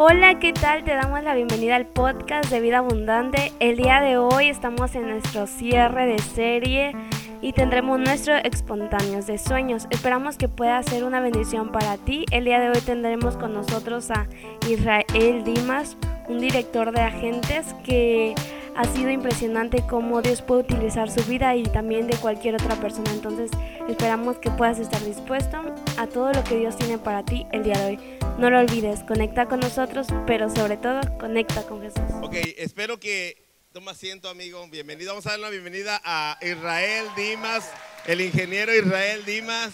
[0.00, 0.84] Hola, ¿qué tal?
[0.84, 3.52] Te damos la bienvenida al podcast de Vida Abundante.
[3.58, 6.94] El día de hoy estamos en nuestro cierre de serie
[7.42, 9.88] y tendremos nuestro espontáneos de sueños.
[9.90, 12.26] Esperamos que pueda ser una bendición para ti.
[12.30, 14.28] El día de hoy tendremos con nosotros a
[14.68, 15.96] Israel Dimas,
[16.28, 18.36] un director de agentes que
[18.78, 23.10] ha sido impresionante cómo Dios puede utilizar su vida y también de cualquier otra persona.
[23.10, 23.50] Entonces
[23.88, 27.76] esperamos que puedas estar dispuesto a todo lo que Dios tiene para ti el día
[27.76, 28.18] de hoy.
[28.38, 32.04] No lo olvides, conecta con nosotros, pero sobre todo conecta con Jesús.
[32.22, 34.64] Ok, espero que toma asiento, amigo.
[34.68, 35.10] Bienvenido.
[35.10, 37.68] Vamos a dar la bienvenida a Israel Dimas,
[38.06, 39.72] el ingeniero Israel Dimas.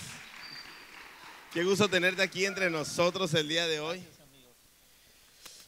[1.53, 4.03] Qué gusto tenerte aquí entre nosotros el día de hoy.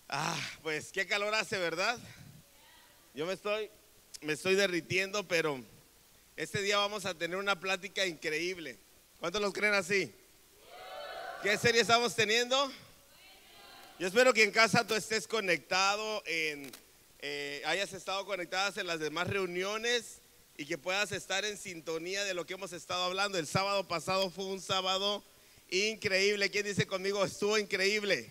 [0.09, 1.99] Ah, pues qué calor hace, ¿verdad?
[3.17, 3.71] Yo me estoy,
[4.21, 5.59] me estoy derritiendo, pero
[6.37, 8.79] este día vamos a tener una plática increíble.
[9.21, 10.15] ¿Cuántos los creen así?
[11.43, 12.71] ¿Qué serie estamos teniendo?
[13.99, 16.71] Yo espero que en casa tú estés conectado, en,
[17.21, 20.21] eh, hayas estado conectadas en las demás reuniones
[20.59, 23.39] y que puedas estar en sintonía de lo que hemos estado hablando.
[23.39, 25.25] El sábado pasado fue un sábado
[25.71, 26.51] increíble.
[26.51, 27.25] ¿Quién dice conmigo?
[27.25, 28.31] Estuvo increíble.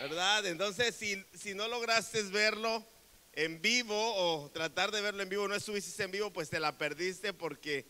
[0.00, 0.46] ¿Verdad?
[0.46, 2.84] Entonces, si, si no lograste verlo
[3.36, 6.78] en vivo o tratar de verlo en vivo, no estuviste en vivo, pues te la
[6.78, 7.84] perdiste porque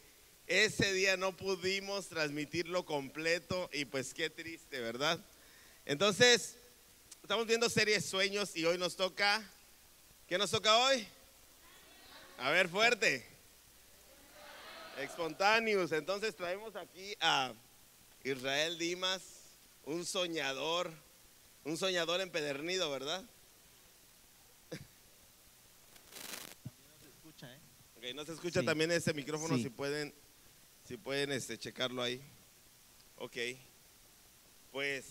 [0.47, 5.19] ese día no pudimos transmitirlo completo y pues qué triste, ¿verdad?
[5.85, 6.57] Entonces,
[7.23, 9.43] estamos viendo series sueños y hoy nos toca,
[10.29, 11.07] ¿qué nos toca hoy?
[12.39, 13.27] A ver, fuerte.
[14.99, 15.93] Espontáneos.
[15.93, 17.53] Entonces traemos aquí a
[18.23, 19.23] Israel Dimas,
[19.85, 20.91] un soñador,
[21.65, 23.25] un soñador empedernido, ¿verdad?
[28.05, 28.67] Ok, no se escucha Sí.
[28.67, 29.63] también ese micrófono, Sí.
[29.63, 30.13] si pueden,
[30.87, 32.21] si pueden este, checarlo ahí.
[33.17, 33.37] Ok.
[34.73, 35.05] Pues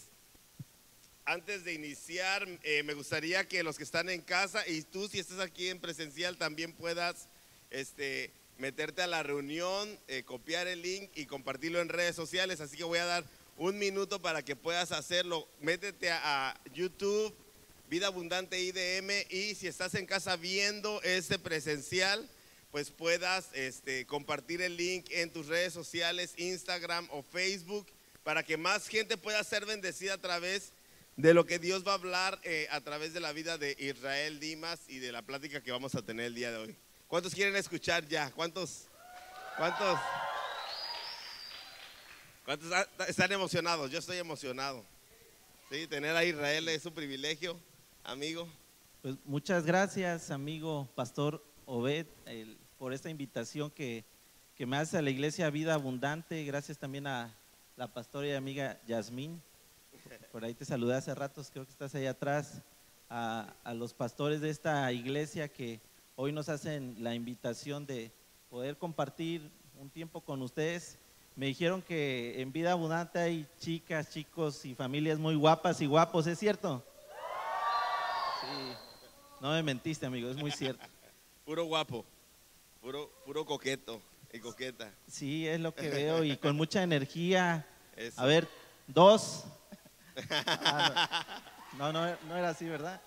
[1.26, 5.18] antes de iniciar, eh, me gustaría que los que están en casa y tú si
[5.18, 7.30] estás aquí en presencial también puedas
[7.72, 12.62] este, meterte a la reunión, eh, copiar el link y compartirlo en redes sociales.
[12.62, 13.26] Así que voy a dar
[13.58, 15.48] un minuto para que puedas hacerlo.
[15.62, 17.34] Métete a, a YouTube,
[17.90, 22.30] Vida Abundante IDM y si estás en casa viendo este presencial,
[22.74, 27.86] pues puedas este, compartir el link en tus redes sociales, Instagram o Facebook,
[28.24, 30.74] para que más gente pueda ser bendecida a través
[31.16, 34.40] de lo que Dios va a hablar eh, a través de la vida de Israel
[34.40, 36.76] Dimas y de la plática que vamos a tener el día de hoy.
[37.08, 38.32] ¿Cuántos quieren escuchar ya?
[38.32, 38.88] ¿Cuántos?
[39.56, 40.00] ¿Cuántos?
[42.44, 43.92] ¿Cuántos ah, están emocionados?
[43.92, 44.84] Yo estoy emocionado.
[45.70, 47.56] Sí, tener a Israel es un privilegio,
[48.04, 48.50] amigo.
[49.04, 52.08] Pues muchas gracias, amigo Pastor Obed,
[52.84, 54.04] por esta invitación que,
[54.58, 56.44] que me hace a la Iglesia Vida Abundante.
[56.44, 57.34] Gracias también a
[57.78, 59.42] la pastora y amiga Yasmín.
[60.34, 62.62] Por ahí te saludé hace ratos, creo que estás ahí atrás.
[63.10, 65.80] A, a los pastores de esta iglesia que
[66.18, 68.12] hoy nos hacen la invitación de
[68.50, 70.98] poder compartir un tiempo con ustedes.
[71.38, 76.28] Me dijeron que en Vida Abundante hay chicas, chicos y familias muy guapas y guapos,
[76.28, 76.84] ¿es cierto?
[78.42, 78.74] Sí.
[79.40, 80.86] No me mentiste, amigo, es muy cierto.
[81.46, 82.06] Puro guapo,
[82.84, 84.02] puro, puro coqueto
[84.34, 84.94] y coqueta.
[85.08, 87.66] Sí, es lo que veo y con mucha energía.
[87.96, 88.22] Eso.
[88.22, 88.48] A ver,
[88.88, 89.46] dos.
[90.16, 91.42] Ah,
[91.76, 93.02] no, no, no, era así, ¿verdad?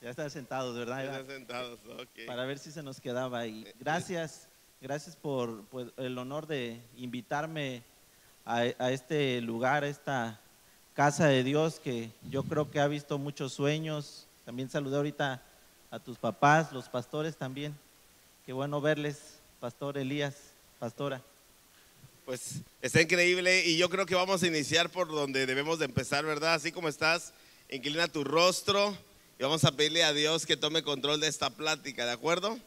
[0.00, 1.04] Ya están sentados, ¿verdad?
[1.04, 1.26] Están Iván?
[1.28, 2.26] sentados, ok.
[2.26, 3.64] Para ver si se nos quedaba ahí.
[3.78, 4.48] Gracias,
[4.80, 7.84] gracias por pues, el honor de invitarme
[8.44, 10.40] a, a este lugar, a esta
[10.92, 14.26] casa de Dios que yo creo que ha visto muchos sueños.
[14.44, 15.44] También saludé ahorita
[15.96, 17.74] a tus papás, los pastores también.
[18.44, 19.16] Qué bueno verles,
[19.60, 20.34] Pastor Elías,
[20.78, 21.22] Pastora.
[22.26, 26.26] Pues está increíble y yo creo que vamos a iniciar por donde debemos de empezar,
[26.26, 26.52] ¿verdad?
[26.52, 27.32] Así como estás,
[27.70, 28.94] inclina tu rostro
[29.38, 32.58] y vamos a pedirle a Dios que tome control de esta plática, ¿de acuerdo?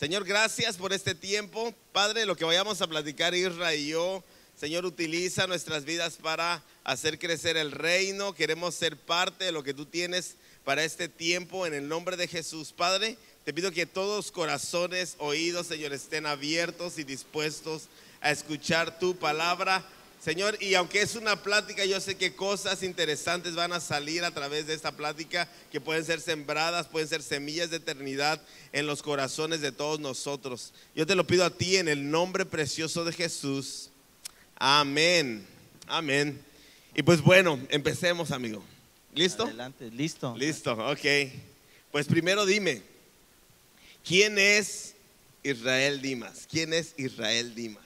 [0.00, 1.74] Señor, gracias por este tiempo.
[1.92, 4.24] Padre, lo que vayamos a platicar Isra y yo,
[4.56, 8.34] Señor, utiliza nuestras vidas para hacer crecer el reino.
[8.34, 12.28] Queremos ser parte de lo que tú tienes para este tiempo en el nombre de
[12.28, 12.72] Jesús.
[12.72, 17.88] Padre, te pido que todos corazones, oídos, Señor, estén abiertos y dispuestos
[18.20, 19.84] a escuchar tu palabra.
[20.24, 24.30] Señor, y aunque es una plática, yo sé que cosas interesantes van a salir a
[24.30, 28.40] través de esta plática que pueden ser sembradas, pueden ser semillas de eternidad
[28.72, 30.72] en los corazones de todos nosotros.
[30.94, 33.90] Yo te lo pido a ti en el nombre precioso de Jesús.
[34.64, 35.44] Amén.
[35.88, 36.40] Amén.
[36.94, 38.62] Y pues bueno, empecemos, amigo.
[39.12, 39.42] ¿Listo?
[39.42, 40.36] Adelante, listo.
[40.36, 41.32] Listo, ok.
[41.90, 42.80] Pues primero dime,
[44.06, 44.94] ¿quién es
[45.42, 46.46] Israel Dimas?
[46.48, 47.82] ¿Quién es Israel Dimas?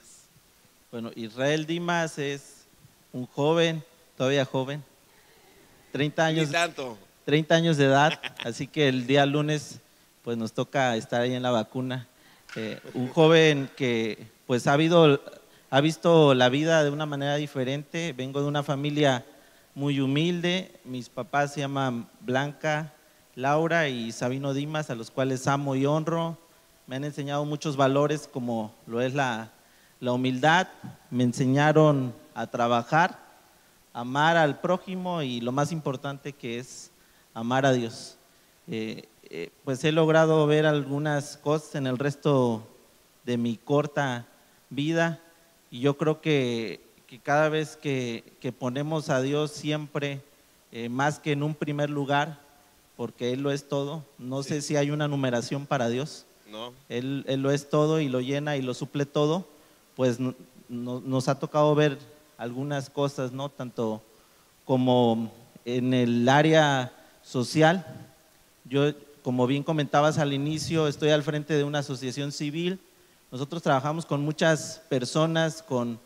[0.91, 2.43] Bueno, Israel Dimas es
[3.11, 3.83] un joven
[4.15, 4.83] todavía joven.
[5.93, 6.95] 30 años, tanto.
[7.25, 9.79] 30 años de edad, así que el día lunes
[10.21, 12.07] pues nos toca estar ahí en la vacuna.
[12.55, 15.19] Eh, un joven que pues ha, habido,
[15.69, 18.13] ha visto la vida de una manera diferente.
[18.13, 19.25] Vengo de una familia
[19.75, 20.71] muy humilde.
[20.85, 22.93] Mis papás se llaman Blanca,
[23.35, 26.37] Laura y Sabino Dimas, a los cuales amo y honro.
[26.87, 29.51] Me han enseñado muchos valores como lo es la,
[29.99, 30.69] la humildad.
[31.11, 33.19] Me enseñaron a trabajar,
[33.91, 36.91] amar al prójimo y lo más importante que es
[37.33, 38.17] amar a Dios.
[38.69, 42.65] Eh, eh, pues he logrado ver algunas cosas en el resto
[43.25, 44.25] de mi corta
[44.69, 45.19] vida
[45.71, 50.21] y yo creo que, que cada vez que, que, ponemos a Dios siempre
[50.71, 52.39] eh, más que en un primer lugar,
[52.95, 54.49] porque Él lo es todo, no sí.
[54.49, 56.73] sé si hay una numeración para Dios, No.
[56.89, 59.45] él, él, lo es todo y lo llena y lo suple todo,
[59.95, 60.33] pues no,
[60.69, 61.97] no, nos ha tocado ver
[62.37, 63.49] algunas cosas, ¿no?
[63.49, 64.01] Tanto
[64.65, 65.31] como
[65.65, 66.91] en el área
[67.23, 67.85] social,
[68.65, 68.93] yo
[69.23, 72.79] como bien comentabas al inicio, estoy al frente de una asociación civil.
[73.31, 75.99] Nosotros trabajamos con muchas personas, con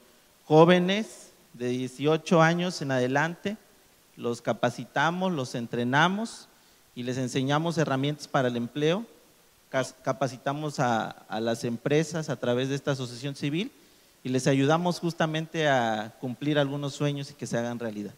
[0.46, 3.58] jóvenes de 18 años en adelante.
[4.16, 6.48] Los capacitamos, los entrenamos
[6.96, 9.06] y les enseñamos herramientas para el empleo.
[10.04, 13.72] Capacitamos a, las empresas a través de esta asociación civil
[14.24, 18.14] y les ayudamos justamente a cumplir algunos sueños y que se hagan realidad.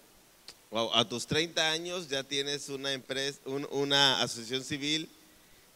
[0.71, 5.09] Wow, a tus 30 años ya tienes una empresa, un, una asociación civil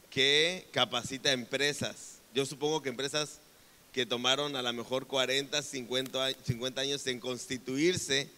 [0.09, 2.16] que capacita empresas.
[2.33, 3.39] Yo supongo que empresas
[3.91, 8.29] que tomaron a lo mejor 40, 50, 50 años en constituirse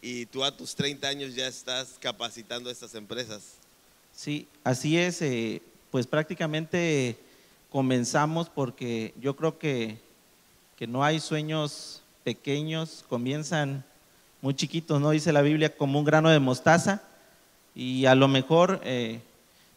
[0.00, 3.42] y tú a tus 30 años ya estás capacitando a estas empresas.
[4.14, 5.22] Sí, así es.
[5.22, 7.16] Eh, pues prácticamente
[7.70, 9.98] comenzamos porque yo creo que,
[10.76, 13.84] que no hay sueños pequeños, comienzan
[14.40, 15.10] muy chiquitos, ¿no?
[15.10, 17.02] Dice la Biblia como un grano de mostaza
[17.74, 19.20] y a lo mejor eh,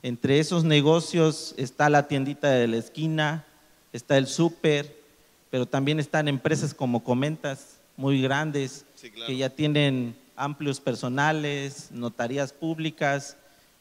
[0.01, 3.45] entre esos negocios está la tiendita de la esquina,
[3.95, 4.95] está el súper,
[5.49, 9.27] pero también están empresas como comentas, muy grandes, Sí, claro.
[9.27, 13.37] que ya tienen amplios personales, notarías públicas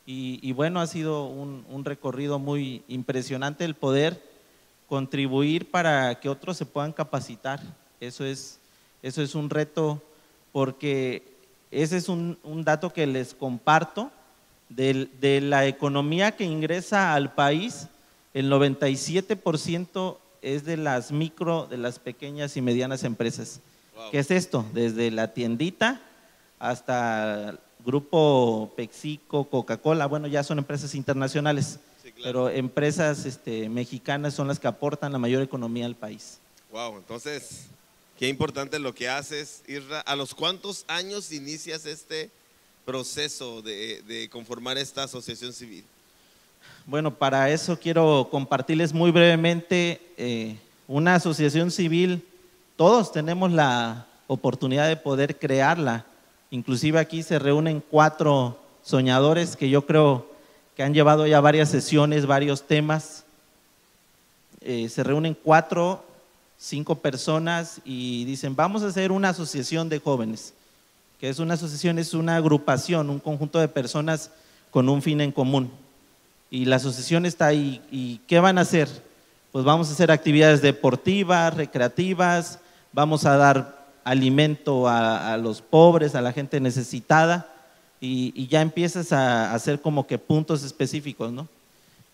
[0.06, 4.22] y, y bueno, ha sido un, un recorrido muy impresionante el poder
[4.88, 7.60] contribuir para que otros se puedan capacitar.
[8.00, 8.60] Eso es,
[9.02, 10.02] eso es un reto
[10.52, 11.34] porque
[11.70, 14.12] ese es un, un dato que les comparto
[14.68, 17.88] de, de, la economía que ingresa al país,
[18.34, 23.60] el 97% es de las micro, de las pequeñas y medianas empresas.
[23.94, 24.10] Wow.
[24.10, 24.66] ¿Qué es esto?
[24.74, 26.00] Desde la tiendita
[26.58, 32.22] hasta grupo Pexico, Coca-Cola, bueno, ya son empresas internacionales, Sí, claro.
[32.24, 36.38] pero empresas este, mexicanas son las que aportan la mayor economía al país.
[36.70, 37.66] Wow, entonces,
[38.18, 40.00] qué importante lo que haces, Isra.
[40.00, 42.30] ¿A los cuántos años inicias este
[42.84, 45.84] proceso de, de conformar esta asociación civil?
[46.86, 52.22] Bueno, para eso quiero compartirles muy brevemente eh, una asociación civil.
[52.76, 56.04] Todos tenemos la oportunidad de poder crearla.
[56.50, 60.26] Inclusive aquí se reúnen cuatro soñadores que yo creo
[60.76, 63.24] que han llevado ya varias sesiones, varios temas.
[64.60, 66.04] Eh, se reúnen cuatro,
[66.58, 70.52] cinco personas y dicen, vamos a hacer una asociación de jóvenes.
[71.18, 74.30] Que es una asociación, es una agrupación, un conjunto de personas
[74.70, 75.70] con un fin en común
[76.54, 77.82] y la asociación está ahí.
[77.90, 78.88] ¿Y qué van a hacer?
[79.50, 82.60] Pues vamos a hacer actividades deportivas, recreativas,
[82.92, 87.50] vamos a dar alimento a, a los pobres, a la gente necesitada,
[88.00, 91.48] y, y, ya empiezas a hacer como que puntos específicos, ¿no?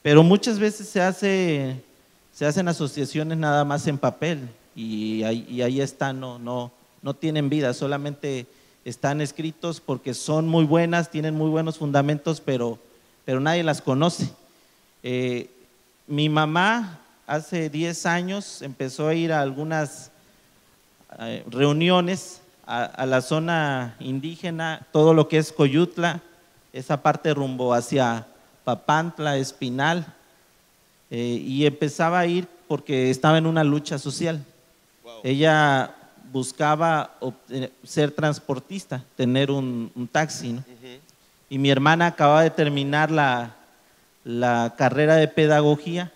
[0.00, 1.82] Pero muchas veces se, hace,
[2.32, 7.12] se hacen asociaciones nada más en papel, y ahí, y ahí están, no, no, no
[7.12, 8.46] tienen vida, solamente
[8.86, 12.78] están escritos porque son muy buenas, tienen muy buenos fundamentos, pero
[13.24, 14.30] pero nadie las conoce.
[15.02, 15.50] Eh,
[16.06, 20.10] mi mamá hace 10 años empezó a ir a algunas
[21.18, 26.20] eh, reuniones a, a, la zona indígena, todo lo que es Coyutla,
[26.72, 28.26] esa parte rumbo hacia
[28.64, 30.06] Papantla, Espinal,
[31.10, 34.44] eh, y empezaba a ir porque estaba en una lucha social.
[35.02, 35.20] Wow.
[35.24, 35.94] Ella
[36.32, 37.16] buscaba
[37.82, 40.60] ser transportista, tener un, un taxi, ¿no?
[40.60, 41.09] Uh -huh
[41.50, 43.56] y mi hermana acaba de terminar la,
[44.24, 46.12] la, carrera de pedagogía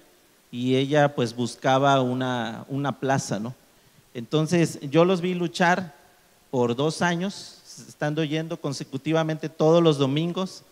[0.52, 3.52] y ella pues buscaba una, una, plaza, ¿no?
[4.14, 5.92] Entonces yo los vi luchar
[6.52, 10.62] por dos años, estando yendo consecutivamente todos los domingos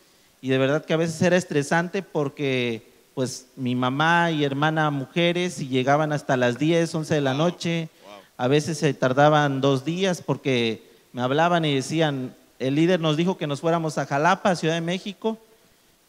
[0.40, 5.60] y de verdad que a veces era estresante porque pues mi mamá y hermana mujeres
[5.60, 7.88] y llegaban hasta las 10, 11 de la noche,
[8.36, 13.36] a veces se tardaban dos días porque me hablaban y decían, el líder nos dijo
[13.36, 15.38] que nos fuéramos a Jalapa, Ciudad de México,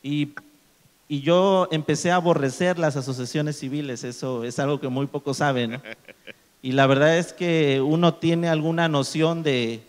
[0.01, 0.29] y,
[1.07, 5.81] y yo empecé a aborrecer las asociaciones civiles, eso es algo que muy pocos saben.
[6.61, 9.83] Y la verdad es que uno tiene alguna noción de,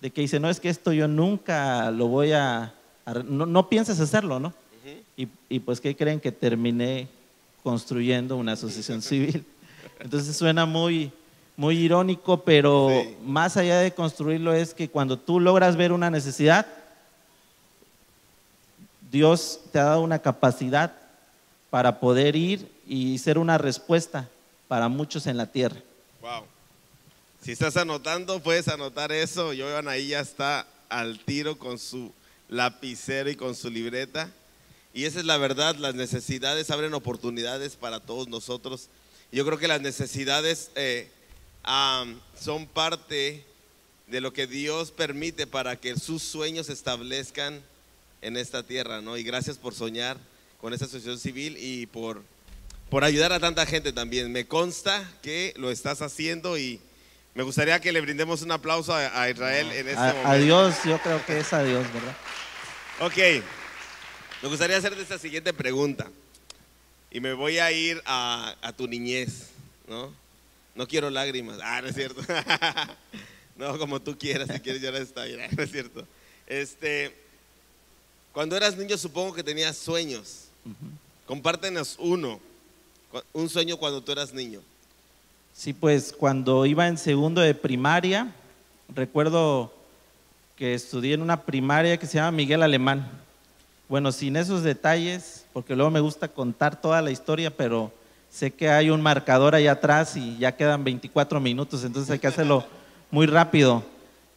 [0.00, 2.74] de que dice, no es que esto yo nunca lo voy a,
[3.24, 4.54] no, no piensas hacerlo, ¿no?
[5.16, 7.08] y, y, pues, ¿qué creen que terminé
[7.62, 9.44] construyendo una asociación civil?
[10.00, 11.12] Entonces suena muy,
[11.56, 13.16] muy irónico, pero Sí.
[13.24, 16.66] más allá de construirlo es que cuando tú logras ver una necesidad,
[19.10, 20.92] Dios te ha dado una capacidad
[21.68, 24.28] para poder ir y ser una respuesta
[24.68, 25.80] para muchos en la tierra.
[26.20, 26.44] Wow.
[27.42, 29.52] Si estás anotando, puedes anotar eso.
[29.52, 32.12] Yo ahí ya está al tiro con su
[32.48, 34.30] lapicero y con su libreta.
[34.92, 38.88] Y esa es la verdad, las necesidades abren oportunidades para todos nosotros.
[39.32, 41.08] Yo creo que las necesidades eh,
[41.62, 43.44] am, son parte
[44.06, 47.62] de lo que Dios permite para que sus sueños se establezcan
[48.22, 49.16] en esta tierra, ¿no?
[49.16, 50.16] Y gracias por soñar
[50.60, 52.22] con esta asociación civil y por,
[52.90, 54.30] por ayudar a tanta gente también.
[54.32, 56.80] Me consta que lo estás haciendo y
[57.34, 60.28] me gustaría que le brindemos un aplauso a, a Israel en este momento.
[60.28, 62.16] A, a Dios, yo creo que es a Dios, ¿verdad?
[63.00, 63.42] Ok,
[64.42, 66.10] me gustaría hacerte esta siguiente pregunta.
[67.10, 69.50] Y me voy a ir a, a tu niñez,
[69.88, 70.12] ¿no?
[70.80, 71.58] No quiero lágrimas.
[71.62, 72.22] Ah, no es cierto.
[73.58, 75.38] no, como tú quieras, si quieres llorar está bien.
[75.54, 76.06] No es cierto.
[76.46, 77.14] Este,
[78.32, 80.46] cuando eras niño supongo que tenías sueños.
[81.26, 82.40] Compártenos uno.
[83.34, 84.62] Un sueño cuando tú eras niño.
[85.52, 88.34] Sí, pues cuando iba en segundo de primaria,
[88.88, 89.74] recuerdo
[90.56, 93.06] que estudié en una primaria que se llama Miguel Alemán.
[93.86, 97.92] Bueno, sin esos detalles, porque luego me gusta contar toda la historia, pero
[98.30, 102.28] sé que hay un marcador ahí atrás y ya quedan 24 minutos, entonces hay que
[102.28, 102.64] hacerlo
[103.10, 103.82] muy rápido.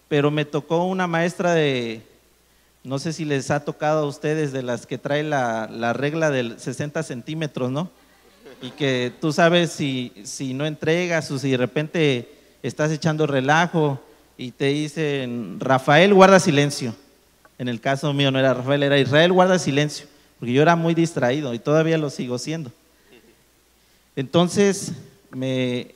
[0.09, 2.01] Pero me tocó una maestra de,
[2.83, 6.29] no sé si les ha tocado a ustedes, de las que trae la, la regla
[6.29, 7.89] del 60 centímetros, ¿no?
[8.63, 12.29] y que tú sabes si, si no entregas o si de repente
[12.63, 14.01] estás echando relajo
[14.37, 16.95] y te dicen, Rafael, guarda silencio.
[17.59, 20.07] En el caso mío no era Rafael, era Israel, guarda silencio,
[20.39, 22.71] porque yo era muy distraído y todavía lo sigo siendo.
[24.15, 24.91] Entonces,
[25.31, 25.93] me,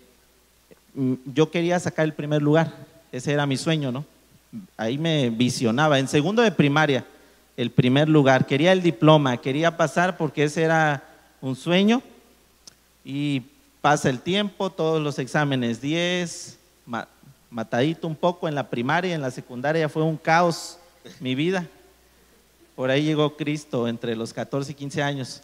[0.94, 2.74] mm, yo quería sacar el primer lugar,
[3.12, 4.06] ese era mi sueño, ¿no?
[4.76, 7.06] Ahí me visionaba, en segundo de primaria,
[7.56, 11.04] el primer lugar, quería el diploma, quería pasar porque ese era
[11.42, 12.02] un sueño
[13.04, 13.44] y
[13.82, 17.08] pasa el tiempo, todos los exámenes 10, ma-
[17.50, 20.78] matadito un poco en la primaria, en la secundaria fue un caos
[21.20, 21.66] mi vida.
[22.76, 25.42] Por ahí llegó Cristo entre los 14 y 15 años.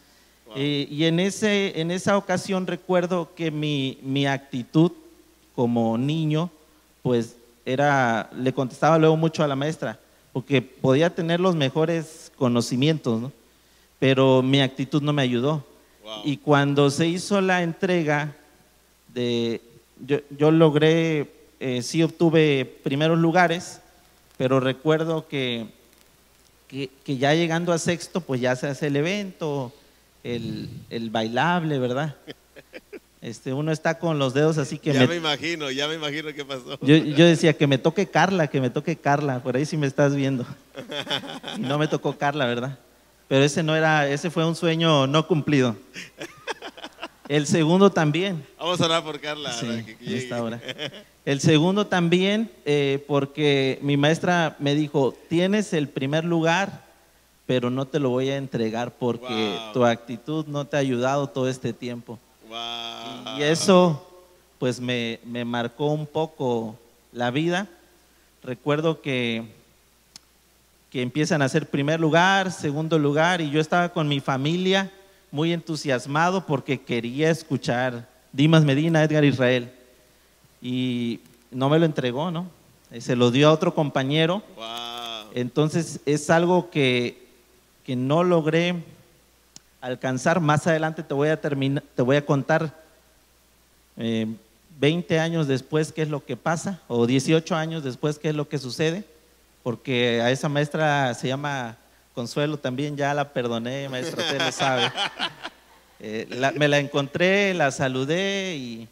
[0.55, 4.91] Eh, y en, ese, en esa ocasión recuerdo que mi, mi actitud
[5.55, 6.49] como niño,
[7.01, 9.99] pues era, le contestaba luego mucho a la maestra,
[10.31, 13.31] porque podía tener los mejores conocimientos, ¿no?
[13.99, 15.65] pero mi actitud no me ayudó.
[16.03, 16.21] Wow.
[16.25, 18.35] Y cuando se hizo la entrega,
[19.13, 19.61] de,
[20.05, 23.79] yo, yo logré, eh, sí obtuve primeros lugares,
[24.37, 25.67] pero recuerdo que,
[26.67, 29.71] que, que ya llegando a sexto, pues ya se hace el evento,
[30.23, 32.15] el, el bailable, ¿verdad?
[33.21, 36.33] Este, uno está con los dedos así que ya me, me imagino, ya me imagino
[36.33, 36.77] qué pasó.
[36.81, 39.87] yo, yo decía que me toque Carla, que me toque Carla, por ahí sí me
[39.87, 40.45] estás viendo.
[41.57, 42.77] Y no me tocó Carla, ¿verdad?
[43.27, 45.77] Pero ese no era, ese fue un sueño no cumplido.
[47.29, 48.45] El segundo también.
[48.59, 49.53] Vamos a orar por Carla.
[49.53, 50.61] Sí, que esta hora.
[51.25, 56.82] El segundo también, eh, porque mi maestra me dijo, tienes el primer lugar,
[57.45, 59.73] pero no te lo voy a entregar porque Wow.
[59.73, 62.17] tu actitud no te ha ayudado todo este tiempo.
[62.47, 63.37] Wow.
[63.39, 64.05] Y eso,
[64.59, 66.77] pues me, me marcó un poco
[67.11, 67.67] la vida.
[68.43, 69.43] Recuerdo que,
[70.89, 74.91] que empiezan a hacer primer lugar, segundo lugar, y yo estaba con mi familia
[75.31, 79.71] muy entusiasmado porque quería escuchar Dimas Medina, Edgar Israel.
[80.61, 81.19] Y
[81.51, 82.47] no me lo entregó, ¿no?
[82.99, 84.43] Se lo dio a otro compañero.
[84.55, 85.31] Wow.
[85.33, 87.22] Entonces es algo que,
[87.85, 88.75] que no logré
[89.81, 90.39] alcanzar.
[90.39, 92.73] Más adelante te voy a terminar, te voy a contar
[93.97, 94.27] eh,
[94.79, 98.47] 20 años después qué es lo que pasa, o 18 años después qué es lo
[98.49, 99.03] que sucede,
[99.61, 101.77] porque a esa maestra se llama
[102.15, 104.91] Consuelo también, ya la perdoné, maestra, usted lo sabe.
[106.05, 108.89] Eh, la- me la encontré, la saludé y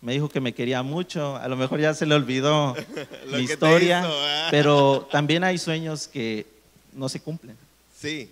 [0.00, 1.36] me dijo que me quería mucho.
[1.36, 2.74] A lo mejor ya se le olvidó
[3.32, 4.46] mi historia, hizo, ¿eh?
[4.50, 6.46] pero también hay sueños que
[6.94, 7.56] no se cumplen.
[8.00, 8.30] Sí,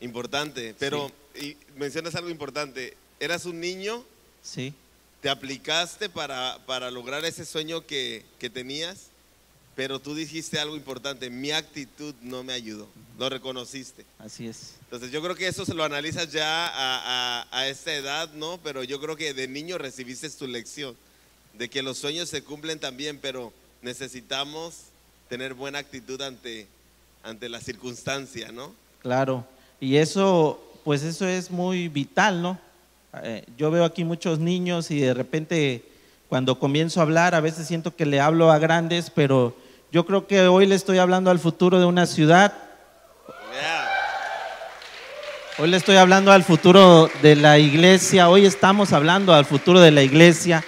[0.00, 0.74] importante.
[0.78, 2.96] Pero y mencionas algo importante.
[3.20, 4.04] Eras un niño,
[4.42, 4.74] Sí,
[5.20, 9.06] te aplicaste para, para lograr ese sueño que, que tenías.
[9.76, 14.04] pero tú dijiste algo importante, mi actitud no me ayudó, lo reconociste.
[14.18, 14.74] Así es.
[14.82, 18.58] Entonces yo creo que eso se lo analizas ya a, a, a esta edad, ¿no?
[18.64, 20.96] Pero yo creo que de niño recibiste tu lección,
[21.54, 24.74] de que los sueños se cumplen también, pero necesitamos
[25.28, 26.66] tener buena actitud ante,
[27.22, 28.72] ante la circunstancia, ¿no?
[29.00, 29.44] Claro.
[29.80, 32.58] Y eso, pues eso es muy vital, ¿no?
[33.22, 35.84] Eh, yo veo aquí muchos niños y de repente
[36.28, 39.54] cuando comienzo a hablar a veces siento que le hablo a grandes, pero
[39.90, 42.54] yo creo que hoy le estoy hablando al futuro de una ciudad.
[43.52, 43.88] Yeah.
[45.58, 48.30] Hoy le estoy hablando al futuro de la iglesia.
[48.30, 50.64] Hoy estamos hablando al futuro de la iglesia.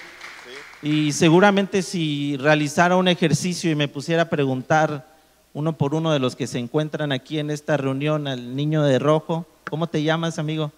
[0.83, 5.14] Y seguramente si realizara un ejercicio y me pusiera a preguntar
[5.55, 8.99] uno por uno de los que se encuentran aquí en esta reunión al niño de
[8.99, 10.73] rojo, ¿cómo te llamas, amigo?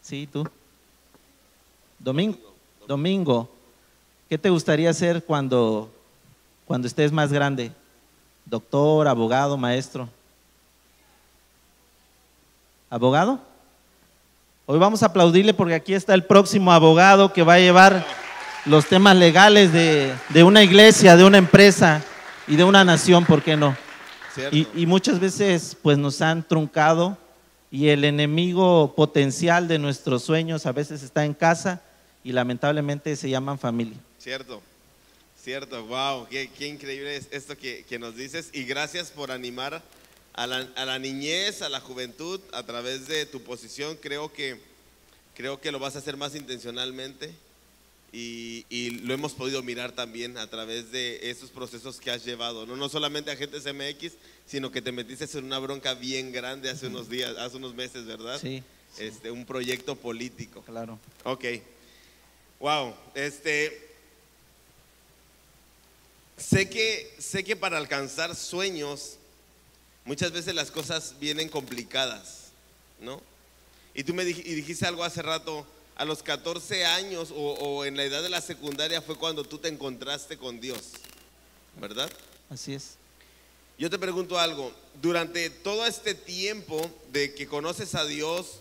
[0.00, 0.48] Sí, tú.
[1.98, 2.38] Domingo.
[2.88, 3.50] Domingo.
[4.28, 5.92] ¿Qué te gustaría hacer cuando,
[6.66, 7.70] cuando estés más grande?
[8.46, 10.08] Doctor, abogado, maestro.
[12.88, 13.38] ¿Abogado?
[14.64, 18.06] Hoy vamos a aplaudirle porque aquí está el próximo abogado que va a llevar
[18.64, 22.02] los temas legales de, de una iglesia, de una empresa
[22.48, 23.76] y de una nación, ¿por qué no?
[24.52, 27.18] Y muchas veces pues nos han truncado
[27.70, 31.82] y el enemigo potencial de nuestros sueños a veces está en casa
[32.22, 33.96] y lamentablemente se llaman familia.
[34.18, 34.62] Cierto,
[35.42, 39.82] cierto, wow, qué, qué increíble es esto que, que nos dices y gracias por animar
[40.32, 43.96] a la, a la niñez, a la juventud a través de tu posición.
[44.00, 44.60] Creo que,
[45.34, 47.34] creo que lo vas a hacer más intencionalmente
[48.12, 52.64] y, y lo hemos podido mirar también a través de esos procesos que has llevado.
[52.66, 54.12] No, no solamente Agentes MX,
[54.46, 58.06] sino que te metiste en una bronca bien grande hace unos días, hace unos meses,
[58.06, 58.40] ¿verdad?
[58.40, 58.62] Sí,
[58.96, 59.04] sí.
[59.04, 60.62] Este, un proyecto político.
[60.62, 60.98] Claro.
[61.24, 61.44] Ok.
[62.60, 62.94] Wow.
[63.14, 63.82] Este.
[66.38, 69.16] Sé que, sé que para alcanzar sueños,
[70.04, 72.48] muchas veces las cosas vienen complicadas,
[73.00, 73.22] ¿no?
[73.94, 77.84] Y tú me dij- y dijiste algo hace rato, a los 14 años o, o
[77.84, 80.80] en la edad de la secundaria fue cuando tú te encontraste con Dios,
[81.80, 82.10] ¿verdad?
[82.50, 82.96] Así es.
[83.78, 88.60] Yo te pregunto algo, durante todo este tiempo de que conoces a Dios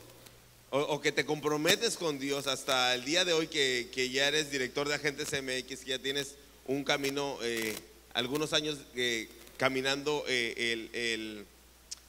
[0.72, 4.28] o, o que te comprometes con Dios hasta el día de hoy que, que ya
[4.28, 6.36] eres director de Agentes MX, que ya tienes
[6.68, 7.76] un camino, eh,
[8.14, 11.46] algunos años eh, caminando eh, el- el-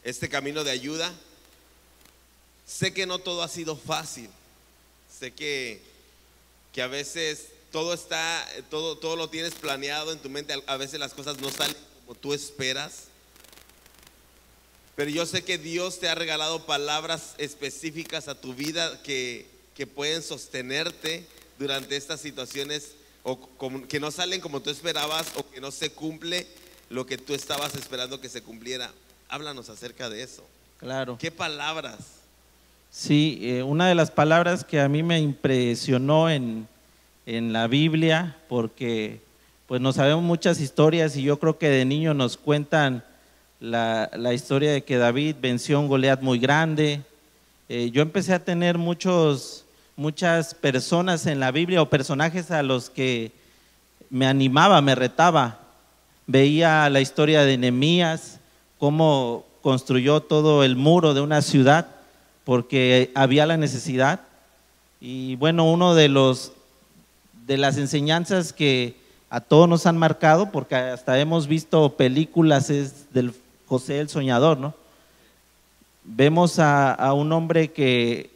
[0.02, 1.12] este camino de ayuda,
[2.66, 4.28] sé que no todo ha sido fácil,
[5.18, 5.80] sé que,
[6.72, 10.98] que a veces todo está, todo, todo lo tienes planeado en tu mente, a- veces
[11.00, 13.04] las cosas no salen como tú esperas.
[14.94, 19.86] Pero yo sé que Dios te ha regalado palabras específicas a tu vida que, que
[19.86, 21.26] pueden sostenerte
[21.58, 25.90] durante estas situaciones o como- que no salen como tú esperabas o que no se
[25.90, 26.46] cumple
[26.88, 28.90] lo que tú estabas esperando que se cumpliera.
[29.28, 30.46] Háblanos acerca de eso.
[30.78, 31.18] Claro.
[31.18, 31.98] ¿Qué palabras?
[32.90, 36.66] Sí, eh, una de las palabras que a mí me impresionó en,
[37.26, 39.20] en la Biblia, porque
[39.66, 43.04] pues nos sabemos muchas historias y yo creo que de niño nos cuentan
[43.58, 47.02] la, la historia de que David venció un Goliat muy grande.
[47.68, 49.64] Eh, yo empecé a tener muchos,
[49.96, 53.32] muchas personas en la Biblia o personajes a los que
[54.08, 55.58] me animaba, me retaba.
[56.28, 58.38] Veía la historia de Nehemías,
[58.78, 61.95] cómo construyó todo el muro de una ciudad
[62.46, 64.20] porque había la necesidad.
[65.00, 66.52] Y bueno, uno de los
[67.44, 68.96] de las enseñanzas que
[69.30, 73.34] a todos nos han marcado, porque hasta hemos visto películas, es del
[73.66, 74.74] José el Soñador, ¿no?
[76.04, 78.30] Vemos a, un hombre que,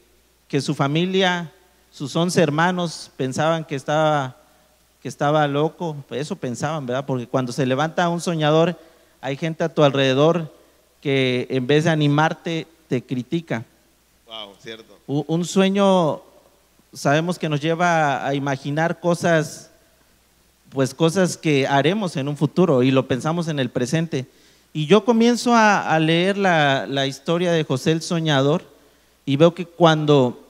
[0.48, 1.52] que su familia,
[1.92, 4.36] sus once hermanos pensaban que estaba,
[5.00, 7.06] que estaba loco, pues eso pensaban, ¿verdad?
[7.06, 8.76] Porque cuando se levanta un soñador,
[9.20, 10.52] hay gente a tu alrededor
[11.00, 13.64] que en vez de animarte, te critica.
[14.30, 14.96] Wow, cierto.
[15.08, 16.22] U- Un sueño
[16.92, 19.70] sabemos que nos lleva a imaginar cosas,
[20.70, 24.26] pues cosas que haremos en un futuro y lo pensamos en el presente.
[24.72, 28.62] Y yo comienzo a, a leer la, la historia de José el Soñador
[29.26, 30.46] y veo que cuando,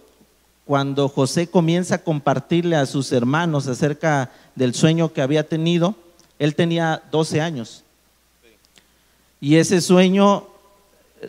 [0.66, 5.94] cuando José comienza a compartirle a sus hermanos acerca del sueño que había tenido,
[6.38, 7.82] él tenía 12 años.
[9.40, 10.48] Y ese sueño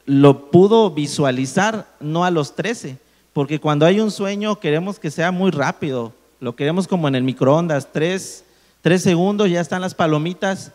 [0.06, 2.98] lo pudo visualizar no a los 13,
[3.34, 7.24] porque cuando hay un sueño queremos que sea muy rápido, lo queremos como en el
[7.24, 8.44] microondas, tres,
[8.82, 10.72] tres segundos, ya están las palomitas,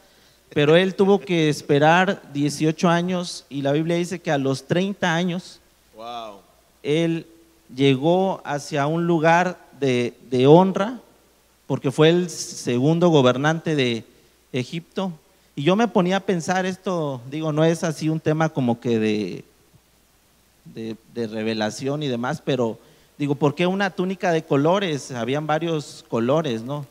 [0.51, 5.15] pero él tuvo que esperar 18 años y la Biblia dice que a los 30
[5.15, 5.61] años
[5.97, 6.41] Wow.
[6.83, 7.27] él
[7.75, 11.01] llegó hacia un lugar de, de honra,
[11.67, 14.05] porque fue el segundo gobernante de
[14.53, 15.13] Egipto,
[15.57, 18.99] Y yo me ponía a pensar esto, digo, no es así un tema como que
[18.99, 19.45] de,
[20.67, 22.79] de, de revelación y demás, pero
[23.19, 25.11] digo, ¿por qué una túnica de colores?
[25.11, 26.87] Habían varios colores, ¿no?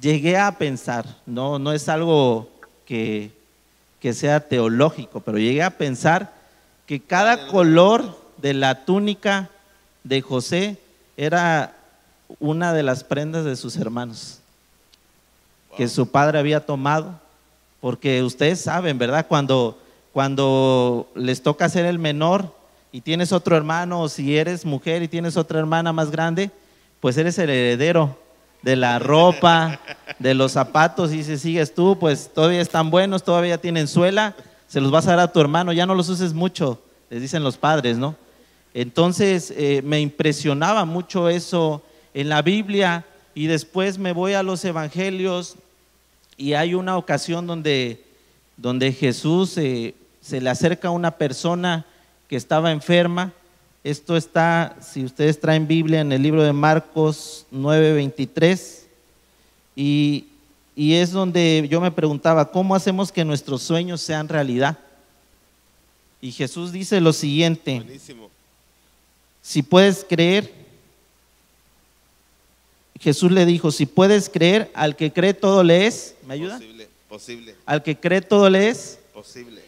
[0.00, 2.48] Llegué a pensar, no, no es algo
[2.86, 3.30] que,
[4.00, 6.32] que sea teológico, pero llegué a pensar
[6.86, 9.48] que cada color de la túnica
[10.02, 10.76] de José
[11.16, 11.76] era
[12.40, 14.40] una de las prendas de sus hermanos
[15.76, 17.18] que su padre había tomado,
[17.82, 19.26] porque ustedes saben, ¿verdad?
[19.26, 19.76] Cuando,
[20.12, 22.54] cuando les toca ser el menor
[22.92, 26.52] y tienes otro hermano, o si eres mujer y tienes otra hermana más grande,
[27.00, 28.16] pues eres el heredero
[28.62, 29.80] de la ropa,
[30.20, 34.36] de los zapatos, y si sigues tú, pues todavía están buenos, todavía tienen suela,
[34.68, 37.42] se los vas a dar a tu hermano, ya no los uses mucho, les dicen
[37.42, 38.14] los padres, ¿no?
[38.74, 41.82] Entonces eh, me impresionaba mucho eso
[42.14, 45.56] en la Biblia y después me voy a los evangelios
[46.42, 48.02] y hay una ocasión donde,
[48.56, 51.86] donde Jesús eh, se le acerca a una persona
[52.26, 53.32] que estaba enferma.
[53.84, 58.80] Esto está, si ustedes traen Biblia, en el libro de Marcos 9:23.
[59.76, 60.26] Y,
[60.74, 64.76] y es donde yo me preguntaba, ¿cómo hacemos que nuestros sueños sean realidad?
[66.20, 68.30] Y Jesús dice lo siguiente, Buenísimo.
[69.42, 70.52] si puedes creer,
[73.02, 76.56] Jesús le dijo, si puedes creer, al que cree todo le es, ¿me ayuda?
[76.58, 78.98] Posible, posible, Al que cree todo le es.
[79.12, 79.60] posible.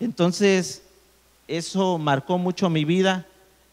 [0.00, 0.82] Entonces,
[1.48, 3.26] eso marcó mucho mi vida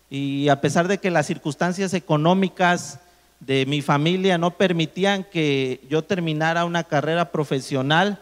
[0.09, 2.99] y a pesar de que las circunstancias económicas
[3.39, 8.19] de mi familia no permitían que yo terminara una carrera profesional,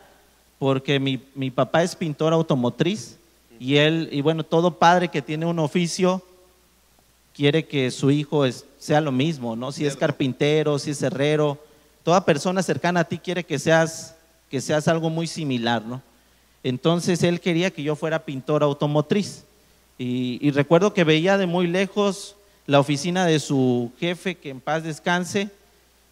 [0.59, 3.17] porque mi, mi papá es pintor automotriz
[3.59, 6.21] y él, y bueno, todo padre que tiene un oficio
[7.33, 9.71] quiere que su hijo es- sea lo mismo, ¿no?
[9.71, 11.59] Si es carpintero, si es herrero,
[12.03, 14.15] toda persona cercana a ti quiere que seas,
[14.49, 16.01] que seas algo muy similar, ¿no?
[16.63, 19.43] Entonces él quería que yo fuera pintor automotriz.
[19.97, 24.61] Y, y recuerdo que veía de muy lejos la oficina de su jefe, que en
[24.61, 25.49] paz descanse,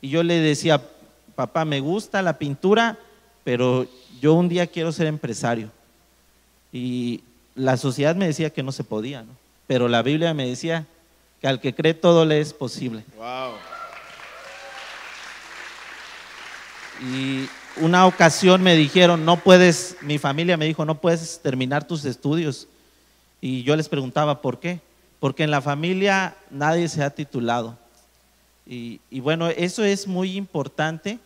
[0.01, 0.82] y yo le decía,
[1.36, 2.97] papá, me gusta la pintura,
[3.43, 3.88] pero
[4.19, 5.69] yo un día quiero ser empresario.
[6.73, 7.21] Y
[7.56, 9.32] la sociedad me decía que no se podía, ¿no?
[9.67, 10.86] Pero la Biblia me decía
[11.41, 13.04] que al que cree todo le es posible.
[13.17, 13.54] Wow.
[17.12, 17.47] Y
[17.80, 22.67] una ocasión me dijeron, no puedes, mi familia me dijo, no puedes terminar tus estudios.
[23.39, 24.80] Y yo les preguntaba, ¿por qué?
[25.19, 27.78] Porque en la familia nadie se ha titulado.
[28.65, 31.19] Y, y bueno, eso es muy importante,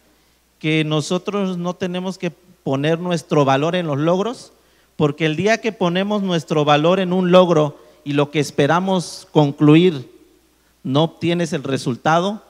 [0.59, 4.53] que nosotros no tenemos que poner nuestro valor en los logros,
[4.95, 10.09] porque el día que ponemos nuestro valor en un logro y lo que esperamos concluir
[10.83, 12.43] no obtienes el resultado,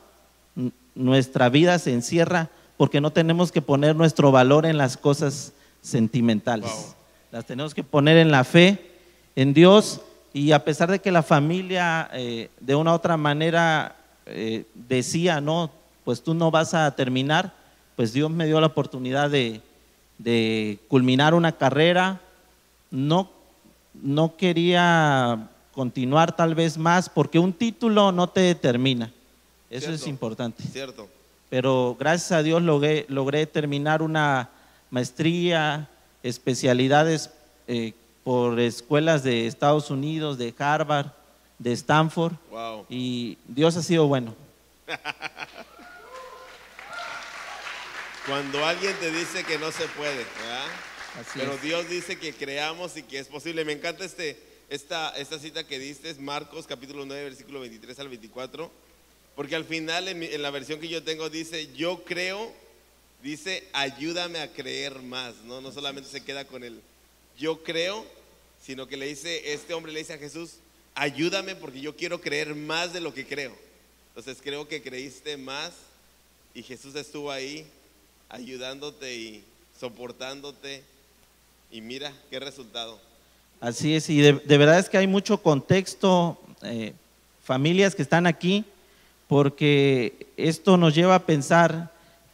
[0.95, 6.71] nuestra vida se encierra porque no tenemos que poner nuestro valor en las cosas sentimentales.
[6.71, 6.95] Wow.
[7.31, 8.91] Las tenemos que poner en la fe,
[9.35, 10.01] en Dios,
[10.33, 15.41] y a pesar de que la familia eh, de una u otra manera eh, decía,
[15.41, 15.71] no,
[16.03, 17.53] pues tú no vas a terminar,
[17.95, 19.61] pues Dios me dio la oportunidad de,
[20.17, 22.21] de culminar una carrera,
[22.89, 23.29] no,
[23.93, 29.11] no quería continuar tal vez más porque un título no te determina,
[29.69, 31.07] eso es importante Cierto.
[31.49, 34.49] pero gracias a Dios logré, logré terminar una
[34.89, 35.87] maestría,
[36.23, 37.29] especialidades
[37.67, 41.07] eh, por escuelas de Estados Unidos, de Harvard,
[41.59, 42.85] de Stanford, Wow.
[42.89, 44.35] y Dios ha sido bueno.
[48.27, 50.65] Cuando alguien te dice que no se puede, ¿verdad?
[51.19, 51.61] Así Pero es.
[51.61, 53.65] Dios dice que creamos y que es posible.
[53.65, 54.37] Me encanta este,
[54.69, 58.71] esta, esta cita que diste, es Marcos capítulo 9, versículo 23 al 24.
[59.35, 62.51] Porque al final, en, mi- en la versión que yo tengo, dice, yo creo,
[63.23, 65.35] dice, ayúdame a creer más.
[65.45, 66.81] No, no solamente se queda con el
[67.37, 68.05] yo creo,
[68.63, 70.55] sino que le dice, este hombre le dice a Jesús,
[70.95, 73.57] ayúdame porque yo quiero creer más de lo que creo.
[74.09, 75.71] Entonces creo que creíste más
[76.53, 77.65] y Jesús estuvo ahí
[78.29, 79.43] ayudándote y
[79.79, 80.83] soportándote.
[81.71, 82.99] Y mira qué resultado.
[83.61, 86.93] Así es, y de, verdad es que hay mucho contexto, eh,
[87.43, 88.65] familias que están aquí,
[89.29, 91.89] porque esto nos lleva a pensar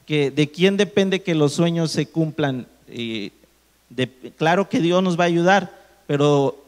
[0.08, 2.65] que de quién depende que los sueños se cumplan.
[4.38, 5.71] Claro que Dios nos va a ayudar,
[6.08, 6.63] pero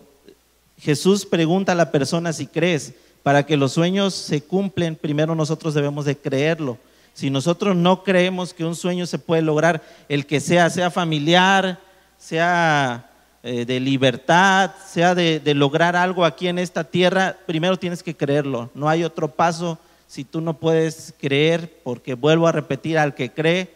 [0.79, 2.93] Jesús pregunta a la persona si crees.
[3.23, 6.77] Para que los sueños se cumplen, primero nosotros debemos de creerlo.
[7.13, 11.79] Si nosotros no creemos que un sueño se puede lograr, el que sea, sea familiar,
[12.19, 13.09] sea
[13.41, 18.15] eh, de libertad, sea de, de lograr algo aquí en esta tierra, primero tienes que
[18.15, 18.69] creerlo.
[18.75, 23.31] No hay otro paso si tú no puedes creer, porque vuelvo a repetir, al que
[23.31, 23.71] cree,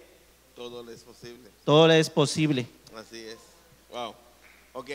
[0.56, 1.50] Todo le es posible.
[1.64, 2.68] todo le es posible.
[2.96, 3.38] Así es.
[3.92, 4.14] Wow.
[4.74, 4.90] Ok.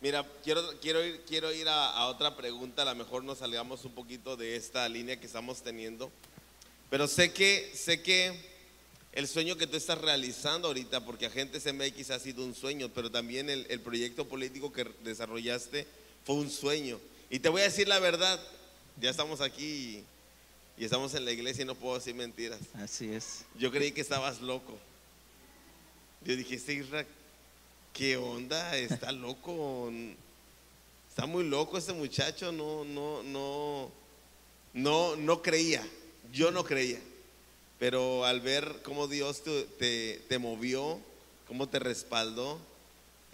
[0.00, 2.82] Mira, quiero, quiero ir, quiero ir a, a otra pregunta.
[2.82, 6.10] A lo mejor nos salgamos un poquito de esta línea que estamos teniendo.
[6.90, 8.47] Pero sé que, sé que
[9.12, 13.10] el sueño que tú estás realizando ahorita, porque Agentes MX ha sido un sueño, pero
[13.10, 15.86] también el, el proyecto político que desarrollaste
[16.24, 17.00] fue un sueño.
[17.30, 18.40] Y te voy a decir la verdad,
[19.00, 20.04] ya estamos aquí y,
[20.78, 22.60] y estamos en la iglesia y no puedo decir mentiras.
[22.74, 23.44] Así es.
[23.58, 24.78] Yo creí que estabas loco.
[26.24, 27.04] Yo dije, este Isra,
[27.92, 28.76] ¿qué onda?
[28.76, 29.90] Está loco.
[31.08, 32.52] Está muy loco este muchacho.
[32.52, 33.90] No, no, no,
[34.72, 35.84] no, no creía.
[36.32, 37.00] Yo no creía.
[37.78, 41.00] Pero al ver cómo Dios te, te, te movió,
[41.46, 42.58] cómo te respaldó,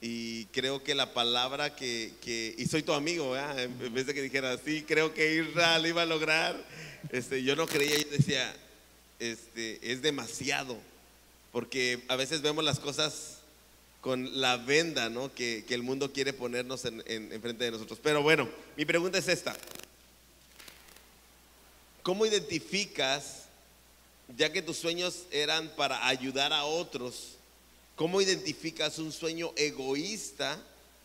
[0.01, 3.59] y creo que la palabra que, que y soy tu amigo, ¿verdad?
[3.59, 6.63] en vez de que dijera, sí, creo que Israel iba a lograr,
[7.11, 8.55] este, yo no creía, yo decía,
[9.19, 10.77] este, es demasiado,
[11.53, 13.39] porque a veces vemos las cosas
[14.01, 15.33] con la venda, ¿no?
[15.33, 17.99] Que, que el mundo quiere ponernos en, en, en frente de nosotros.
[18.03, 19.57] Pero bueno, mi pregunta es esta.
[22.03, 23.44] ¿Cómo identificas,
[24.37, 27.37] ya que tus sueños eran para ayudar a otros,
[27.97, 30.61] cómo identificas un sueño egoísta?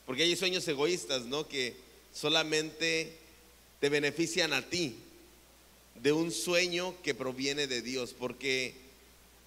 [0.05, 1.47] Porque hay sueños egoístas, ¿no?
[1.47, 1.75] Que
[2.13, 3.13] solamente
[3.79, 4.95] te benefician a ti,
[6.01, 8.73] de un sueño que proviene de Dios, porque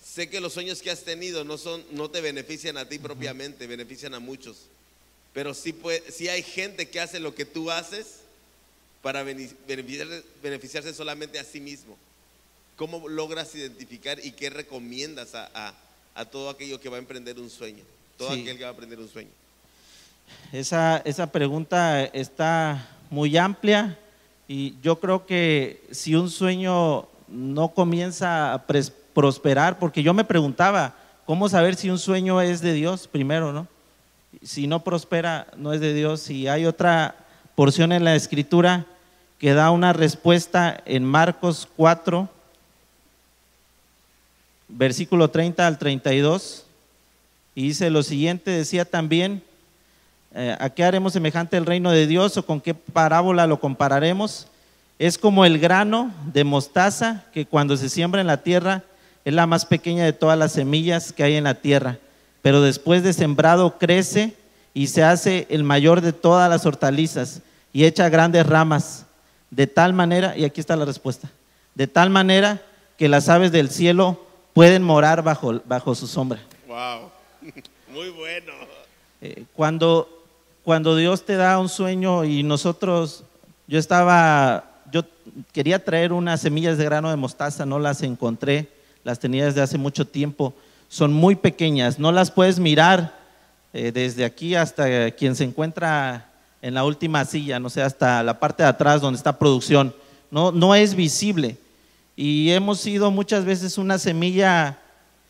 [0.04, 3.66] sé que los sueños que has tenido no son no te benefician a ti propiamente,
[3.66, 4.56] benefician a muchos.
[5.32, 8.16] Pero sí, puede, sí hay gente que hace lo que tú haces
[9.00, 11.96] para bene- beneficiarse, beneficiarse solamente a sí mismo.
[12.76, 15.74] ¿Cómo logras identificar y qué recomiendas a, a-
[16.14, 17.84] a todo aquello que va a emprender un sueño?
[18.16, 18.42] Todo Sí.
[18.42, 19.30] aquel que va a emprender un sueño.
[20.52, 23.98] Esa, esa pregunta está muy amplia
[24.48, 28.64] y yo creo que si un sueño no comienza a
[29.14, 30.94] prosperar, porque yo me preguntaba,
[31.26, 33.66] ¿cómo saber si un sueño es de Dios primero, no?
[34.42, 36.28] Si no prospera, no es de Dios.
[36.30, 37.14] Y hay otra
[37.54, 38.86] porción en la escritura
[39.38, 42.28] que da una respuesta en Marcos 4,
[44.72, 46.64] versículo 30 al 32,
[47.54, 49.42] y dice lo siguiente, decía también,
[50.34, 54.46] eh, ¿A qué haremos semejante el reino de Dios o con qué parábola lo compararemos?
[54.98, 58.82] Es como el grano de mostaza que cuando se siembra en la tierra
[59.26, 61.98] es la más pequeña de todas las semillas que hay en la tierra,
[62.40, 64.34] pero después de sembrado crece
[64.72, 67.42] y se hace el mayor de todas las hortalizas
[67.74, 69.04] y echa grandes ramas,
[69.50, 71.30] de tal manera, y aquí está la respuesta,
[71.74, 72.62] de tal manera
[72.96, 74.18] que las aves del cielo
[74.52, 76.40] pueden morar bajo, bajo su sombra.
[76.66, 77.10] Wow,
[77.92, 78.52] muy bueno.
[79.20, 80.08] Eh, cuando,
[80.64, 83.24] cuando Dios te da un sueño y nosotros,
[83.66, 85.02] yo estaba, yo
[85.52, 88.68] quería traer unas semillas de grano de mostaza, no las encontré,
[89.04, 90.54] las tenía desde hace mucho tiempo,
[90.88, 93.14] son muy pequeñas, no las puedes mirar
[93.72, 96.28] eh, desde aquí hasta quien se encuentra
[96.60, 99.94] en la última silla, no sé, hasta la parte de atrás donde está producción,
[100.30, 101.56] no, no es visible.
[102.16, 104.78] Y hemos sido muchas veces una semilla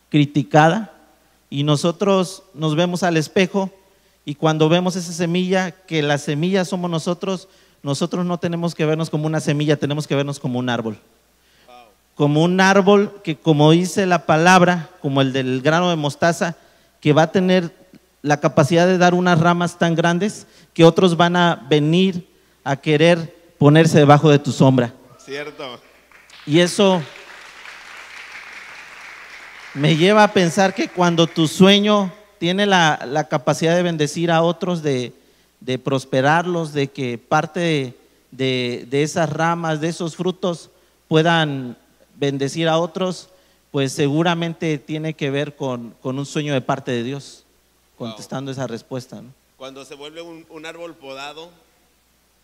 [0.09, 0.93] criticada
[1.49, 3.71] y nosotros nos vemos al espejo
[4.25, 7.49] y cuando vemos esa semilla, que la semilla somos nosotros,
[7.81, 10.97] nosotros no tenemos que vernos como una semilla, tenemos que vernos como un árbol.
[12.15, 16.55] Como un árbol que, como dice la palabra, como el del grano de mostaza,
[17.01, 17.75] que va a tener
[18.21, 22.29] la capacidad de dar unas ramas tan grandes que otros van a venir
[22.63, 24.93] a querer ponerse debajo de tu sombra.
[25.17, 25.79] Cierto.
[26.45, 27.01] Y eso
[29.73, 34.41] me lleva a pensar que cuando tu sueño tiene la, la capacidad de bendecir a
[34.41, 35.13] otros, de,
[35.61, 37.97] de prosperarlos, de que parte de,
[38.31, 40.69] de- de esas ramas, de esos frutos
[41.07, 41.77] puedan
[42.15, 43.29] bendecir a otros,
[43.71, 47.39] pues seguramente tiene que ver con, con un sueño de parte de Dios,
[47.99, 48.09] Wow.
[48.09, 49.21] contestando esa respuesta.
[49.21, 49.29] ¿no?
[49.55, 51.51] Cuando se vuelve un, un árbol podado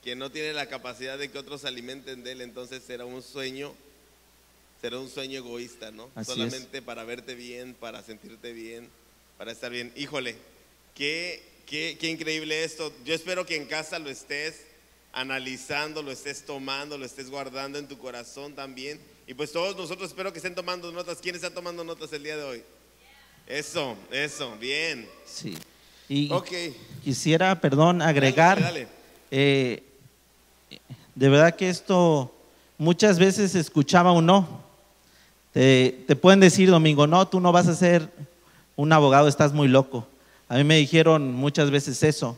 [0.03, 3.21] que no tiene la capacidad de que otros se alimenten de él, entonces será un
[3.23, 3.73] sueño,
[4.81, 6.09] será un sueño egoísta, ¿no?
[6.15, 6.37] Así es.
[6.37, 8.89] Solamente para verte bien, para sentirte bien,
[9.37, 9.91] para estar bien.
[9.95, 10.35] Híjole,
[10.95, 12.93] qué, qué, qué increíble esto.
[13.05, 14.61] Yo espero que en casa lo estés
[15.11, 18.99] analizando, lo estés tomando, lo estés guardando en tu corazón también.
[19.27, 21.19] Y pues todos nosotros espero que estén tomando notas.
[21.21, 22.63] ¿Quién está tomando notas el día de hoy?
[23.47, 25.07] Eso, eso, bien.
[25.25, 25.57] Sí.
[26.07, 26.49] Y Ok.
[27.03, 28.59] quisiera, perdón, agregar.
[28.61, 28.87] Dale, dale.
[29.31, 29.83] Eh,
[31.15, 32.33] de verdad que esto
[32.77, 34.58] muchas veces se escuchaba un no.
[35.53, 38.09] Te, te pueden decir, Domingo, no, tú no vas a ser
[38.75, 40.05] un abogado, estás muy loco.
[40.47, 42.37] A mí me dijeron muchas veces eso.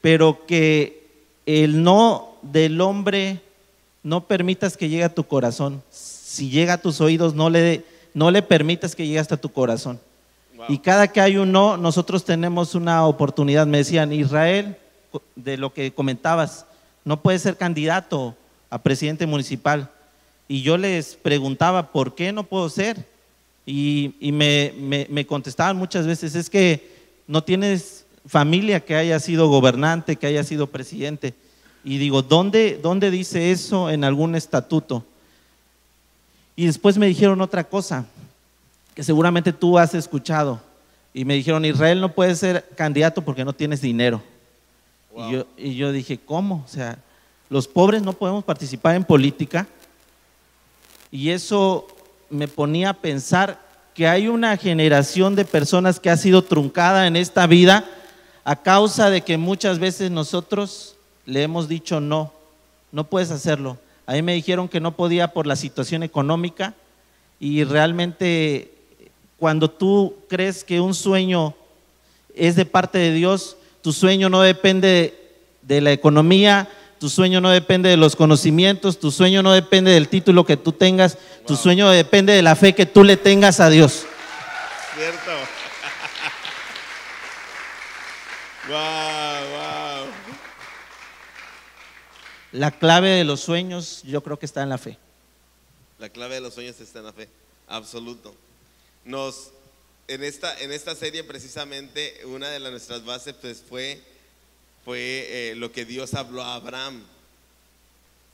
[0.00, 1.08] Pero que
[1.46, 3.40] el no del hombre
[4.02, 5.82] no permitas que llegue a tu corazón.
[5.90, 9.98] Si llega a tus oídos, no le, no le permitas que llegue hasta tu corazón.
[10.56, 10.66] Wow.
[10.68, 13.66] Y cada que hay un no, nosotros tenemos una oportunidad.
[13.66, 14.76] Me decían, Israel,
[15.34, 16.66] de lo que comentabas,
[17.04, 18.36] no puede ser candidato
[18.70, 19.90] a presidente municipal.
[20.48, 23.06] Y yo les preguntaba, ¿por qué no puedo ser?
[23.66, 26.92] Y, y me, me- me contestaban muchas veces, es que
[27.26, 31.34] no tienes familia que haya sido gobernante, que haya sido presidente.
[31.82, 35.04] Y digo, ¿dónde, dónde dice eso en algún estatuto?
[36.56, 38.06] Y después me dijeron otra cosa,
[38.94, 40.60] que seguramente tú has escuchado.
[41.12, 44.22] Y me dijeron, Israel no puede ser candidato porque no tienes dinero.
[45.14, 45.28] Wow.
[45.28, 46.62] Y, yo, y yo dije, ¿cómo?
[46.64, 46.98] O sea,
[47.50, 49.66] los pobres no podemos participar en política.
[51.14, 51.86] Y eso
[52.28, 57.14] me ponía a pensar que hay una generación de personas que ha sido truncada en
[57.14, 57.88] esta vida
[58.42, 62.32] a causa de que muchas veces nosotros le hemos dicho no,
[62.90, 63.78] no puedes hacerlo.
[64.06, 66.74] A mí me dijeron que no podía por la situación económica
[67.38, 68.72] y realmente
[69.38, 71.54] cuando tú crees que un sueño
[72.34, 75.14] es de parte de Dios, tu sueño no depende
[75.62, 76.68] de la economía,
[77.04, 80.72] tu sueño no depende de los conocimientos, tu sueño no depende del título que tú
[80.72, 84.06] tengas, tu sueño depende de la fe que tú le tengas a Dios.
[84.96, 85.30] Cierto.
[88.70, 90.06] wow, wow.
[92.52, 94.96] La clave de los sueños yo creo que está en la fe.
[95.98, 97.28] La clave de los sueños está en la fe,
[97.68, 98.34] absoluto.
[99.04, 99.50] Nos,
[100.08, 104.02] en esta, en esta serie precisamente una de las- nuestras bases pues, fue,
[104.84, 107.02] fue eh, lo que Dios habló a Abraham.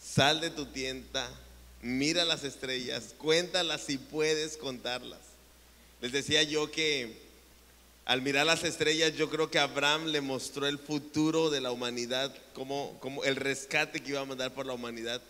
[0.03, 1.29] Sal de tu tienda,
[1.83, 5.21] mira las estrellas, cuéntalas si puedes contarlas.
[6.01, 7.15] Les decía yo que
[8.07, 12.35] al mirar las estrellas yo creo que Abraham le mostró el futuro de la humanidad,
[12.55, 15.21] como, como el rescate que iba a mandar por la humanidad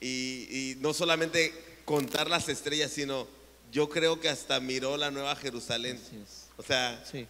[0.00, 1.52] y, y no solamente
[1.84, 3.28] contar las estrellas, sino
[3.70, 6.00] yo creo que hasta miró la nueva Jerusalén.
[6.56, 7.26] O sea, Sí.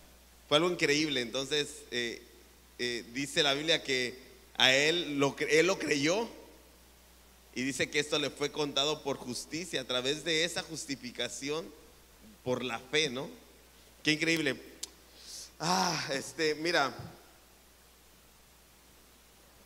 [0.48, 1.20] fue algo increíble.
[1.20, 2.22] Entonces, eh,
[2.84, 4.18] eh, dice la Biblia que
[4.56, 6.28] a él lo, él lo creyó
[7.54, 11.64] y dice que esto le fue contado por justicia, a través de esa justificación,
[12.42, 13.30] por la fe, ¿no?
[14.02, 14.60] Qué increíble.
[15.60, 16.92] Ah, este, mira,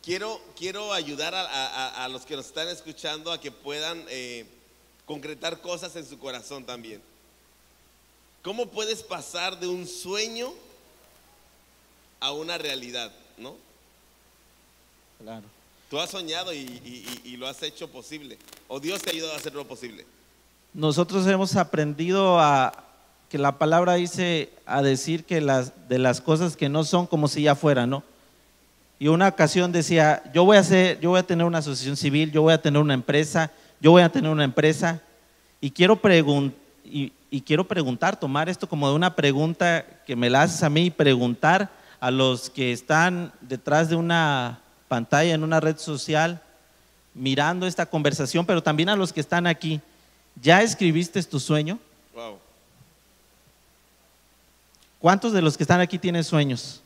[0.03, 4.45] quiero, quiero ayudar a los que nos están escuchando a que puedan eh,
[5.07, 7.01] concretar cosas en su corazón también.
[8.43, 10.53] ¿Cómo puedes pasar de un sueño
[12.19, 13.55] a una realidad, no?
[15.21, 15.43] Claro.
[15.89, 18.37] Tú has soñado y, y- y- y lo has hecho posible.
[18.67, 20.05] O Dios te ha ayudado a hacerlo posible.
[20.73, 22.83] Nosotros hemos aprendido a
[23.29, 27.27] que la palabra dice a decir que las de las cosas que no son como
[27.27, 28.03] si ya fueran, ¿no?
[28.99, 32.31] Y una ocasión decía, yo voy a hacer, yo voy a tener una asociación civil,
[32.31, 35.01] yo voy a tener una empresa, yo voy a tener una empresa
[35.61, 36.53] y quiero pregun-
[36.83, 40.69] y, y quiero preguntar, tomar esto como de una pregunta que me la haces a
[40.69, 46.41] mí y preguntar a los que están detrás de una pantalla en una red social
[47.13, 49.81] mirando esta conversación, pero también a los que están aquí.
[50.41, 51.79] ¿Ya escribiste tu sueño?
[52.13, 52.37] Wow.
[54.99, 56.81] ¿Cuántos de los que están aquí tienen sueños?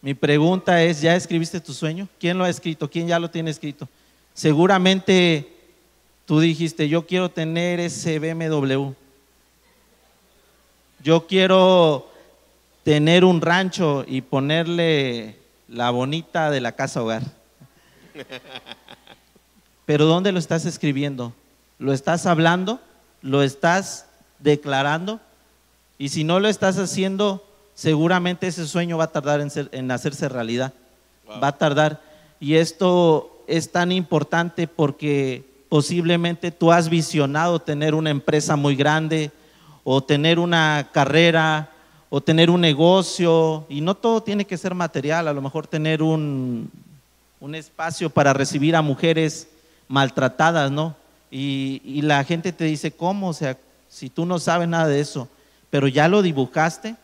[0.00, 2.08] Mi pregunta es, ¿ya escribiste tu sueño?
[2.18, 2.90] ¿Quién lo ha escrito?
[2.90, 3.88] ¿Quién ya lo tiene escrito?
[4.34, 5.50] Seguramente
[6.26, 8.92] tú dijiste, yo quiero tener ese BMW.
[11.04, 12.08] Yo quiero
[12.82, 15.36] tener un rancho y ponerle
[15.68, 17.22] la bonita de la casa hogar.
[19.84, 21.34] Pero ¿dónde lo estás escribiendo?
[21.78, 22.80] ¿Lo estás hablando?
[23.20, 24.06] ¿Lo estás
[24.38, 25.20] declarando?
[25.98, 29.90] Y si no lo estás haciendo, seguramente ese sueño va a tardar en, ser- en
[29.90, 30.72] hacerse realidad.
[31.26, 31.38] Wow.
[31.38, 32.00] Va a tardar.
[32.40, 39.30] Y esto es tan importante porque posiblemente tú has visionado tener una empresa muy grande
[39.84, 41.70] o tener una carrera
[42.08, 43.66] o tener un negocio.
[43.68, 46.70] Y no todo tiene que ser material, a lo mejor tener un,
[47.40, 49.48] un espacio para recibir a mujeres
[49.86, 50.96] maltratadas, ¿no?
[51.30, 53.28] Y, y la gente te dice, ¿cómo?
[53.28, 53.56] O sea,
[53.88, 55.28] si tú no sabes nada de eso,
[55.70, 56.96] pero ya lo dibujaste,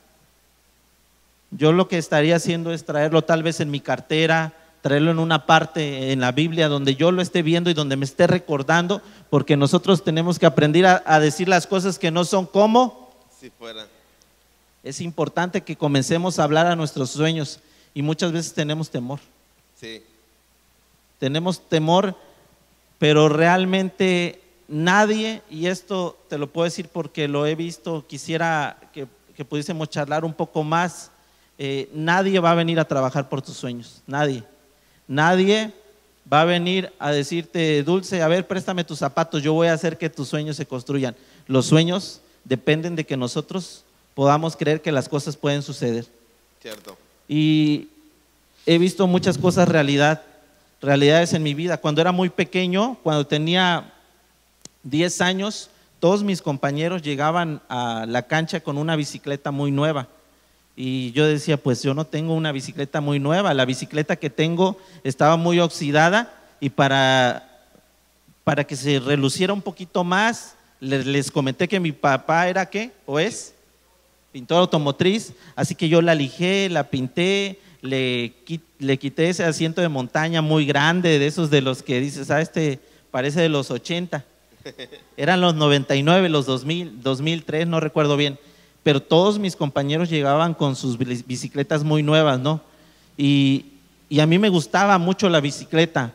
[1.51, 5.47] yo lo que estaría haciendo es traerlo tal vez en mi cartera, traerlo en una
[5.47, 9.57] parte en la Biblia donde yo lo esté viendo y donde me esté recordando, porque
[9.57, 13.11] nosotros tenemos que aprender a, a decir las cosas que no son como.
[13.39, 13.87] Si fuera.
[14.83, 17.61] Es importante que comencemos a hablar a nuestros sueños
[17.95, 19.21] y muchas veces tenemos temor.
[19.79, 20.03] Sí.
[21.19, 22.15] tenemos temor,
[22.99, 29.07] pero realmente nadie, y esto te lo puedo decir porque lo he visto, quisiera que,
[29.35, 31.11] que pudiésemos charlar un poco más,
[31.59, 34.45] eh, nadie va a venir a trabajar por tus sueños, nadie.
[35.11, 35.73] Nadie
[36.33, 39.99] va a venir a decirte, Dulce, a ver, préstame tus zapatos, yo voy a hacer
[39.99, 41.17] que tus sueños se construyan.
[41.49, 43.83] los sueños dependen de que nosotros
[44.15, 46.07] podamos creer que las cosas pueden suceder.
[46.63, 46.97] Cierto.
[47.27, 47.89] Y
[48.67, 50.23] he visto muchas cosas realidad,
[50.81, 51.79] realidades en mi vida.
[51.79, 53.93] Cuando era muy pequeño, cuando tenía
[54.85, 60.07] 10 años, todos mis compañeros llegaban a la cancha con una bicicleta muy nueva.
[60.83, 64.79] Y yo decía, pues yo no tengo una bicicleta muy nueva, la bicicleta que tengo
[65.05, 67.67] estaba muy oxidada y para,
[68.45, 72.93] para que se reluciera un poquito más, les, les comenté que mi papá era qué,
[73.05, 73.53] o es,
[74.33, 78.33] pintor automotriz, así que yo la lijé, la pinté, le,
[78.79, 82.41] le quité ese asiento de montaña muy grande, de esos de los que dices, ah,
[82.41, 84.25] este parece de los 80.
[85.19, 88.39] Eran los 99, los 2000, 2003, no recuerdo bien.
[88.83, 92.61] Pero todos mis compañeros llegaban con sus bici- bicicletas muy nuevas, ¿no?
[93.17, 93.67] Y,
[94.09, 96.13] y a mí me gustaba mucho la bicicleta.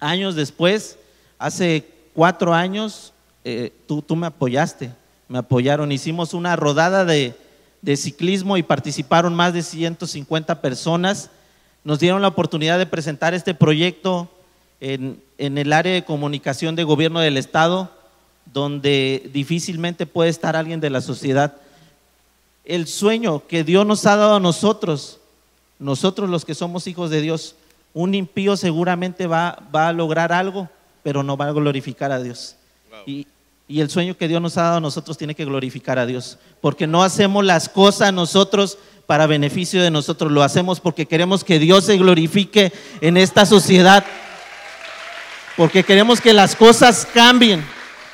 [0.00, 0.98] Años después,
[1.38, 3.12] hace cuatro años,
[3.44, 4.90] eh, tú, tú me apoyaste,
[5.28, 5.92] me apoyaron.
[5.92, 7.34] Hicimos una rodada de,
[7.82, 11.30] de ciclismo y participaron más de 150 personas.
[11.84, 14.30] Nos dieron la oportunidad de presentar este proyecto
[14.80, 17.90] en, en el área de comunicación de gobierno del Estado,
[18.52, 21.56] donde difícilmente puede estar alguien de la sociedad.
[22.66, 25.20] El sueño que Dios nos ha dado a nosotros,
[25.78, 27.54] nosotros los que somos hijos de Dios,
[27.94, 30.68] un impío seguramente va, va a lograr algo,
[31.02, 32.56] pero no va a glorificar a Dios.
[32.90, 33.00] Wow.
[33.06, 33.26] Y,
[33.68, 36.38] y el sueño que Dios nos ha dado a nosotros tiene que glorificar a Dios,
[36.60, 41.60] porque no hacemos las cosas nosotros para beneficio de nosotros, lo hacemos porque queremos que
[41.60, 44.04] Dios se glorifique en esta sociedad,
[45.56, 47.64] porque queremos que las cosas cambien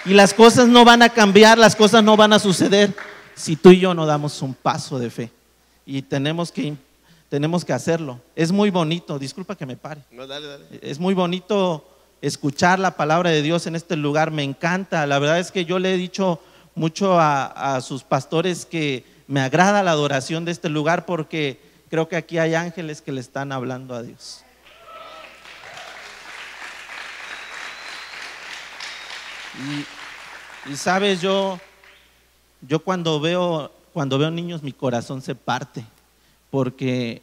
[0.05, 2.95] y las cosas no van a cambiar, las cosas no van a suceder
[3.35, 5.31] si tú y yo no damos un paso de fe
[5.87, 6.75] y tenemos que,
[7.29, 8.21] tenemos que hacerlo.
[8.37, 10.03] Es muy bonito, disculpa que me pare.
[10.11, 10.65] No, dale, dale.
[10.83, 11.89] Es muy bonito
[12.21, 15.07] escuchar la palabra de Dios en este lugar, me encanta.
[15.07, 16.41] La verdad es que yo le he dicho
[16.75, 21.61] mucho a, a sus pastores que me agrada la adoración de este lugar porque
[21.91, 24.45] creo que aquí hay ángeles que le están hablando a Dios.
[30.67, 31.61] Y, y sabes, yo,
[32.67, 35.85] yo cuando veo, cuando veo niños mi corazón se parte
[36.51, 37.23] porque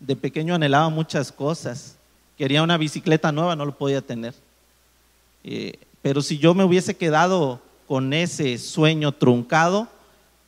[0.00, 1.96] de pequeño anhelaba muchas cosas.
[2.36, 4.34] Quería una bicicleta nueva, no lo podía tener.
[5.44, 9.88] Eh, pero si yo me hubiese quedado con ese sueño truncado,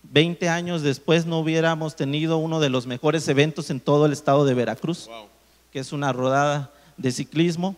[0.05, 4.45] 20 años después no hubiéramos tenido uno de los mejores eventos en todo el estado
[4.45, 5.27] de Veracruz, Wow.
[5.72, 7.77] que es una rodada de ciclismo.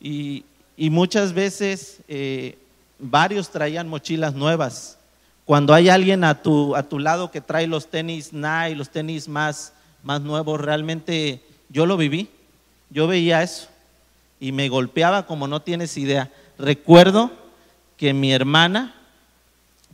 [0.00, 0.44] Y,
[0.76, 2.58] y muchas veces eh,
[2.98, 4.97] varios traían mochilas nuevas.
[5.48, 9.28] Cuando hay alguien a tu, a tu lado que trae los tenis Nike, los tenis
[9.28, 9.72] más,
[10.02, 12.28] más nuevos, realmente yo lo viví.
[12.90, 13.68] Yo veía eso
[14.38, 16.30] y me golpeaba como no tienes idea.
[16.58, 17.30] Recuerdo
[17.96, 18.94] que mi hermana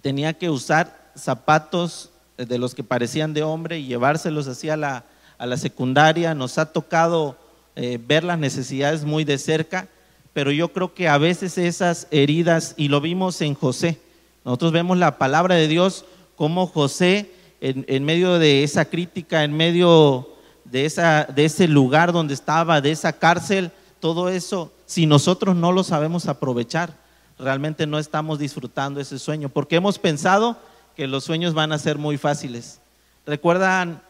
[0.02, 5.04] tenía que usar zapatos de los que parecían de hombre y llevárselos así a la,
[5.38, 6.34] a la secundaria.
[6.34, 7.36] Nos ha tocado
[7.76, 9.86] eh, ver las necesidades muy de cerca,
[10.32, 14.00] pero yo creo que a veces esas heridas, y lo vimos en José,
[14.44, 16.04] nosotros vemos la palabra de Dios
[16.36, 17.30] como José
[17.60, 20.28] en, en medio de esa crítica, en medio
[20.64, 23.70] de, esa, de ese lugar donde estaba, de esa cárcel,
[24.00, 26.94] todo eso, si nosotros no lo sabemos aprovechar,
[27.38, 30.58] realmente no estamos disfrutando ese sueño, porque hemos pensado
[30.96, 32.80] que los sueños van a ser muy fáciles.
[33.26, 34.02] ¿Recuerdan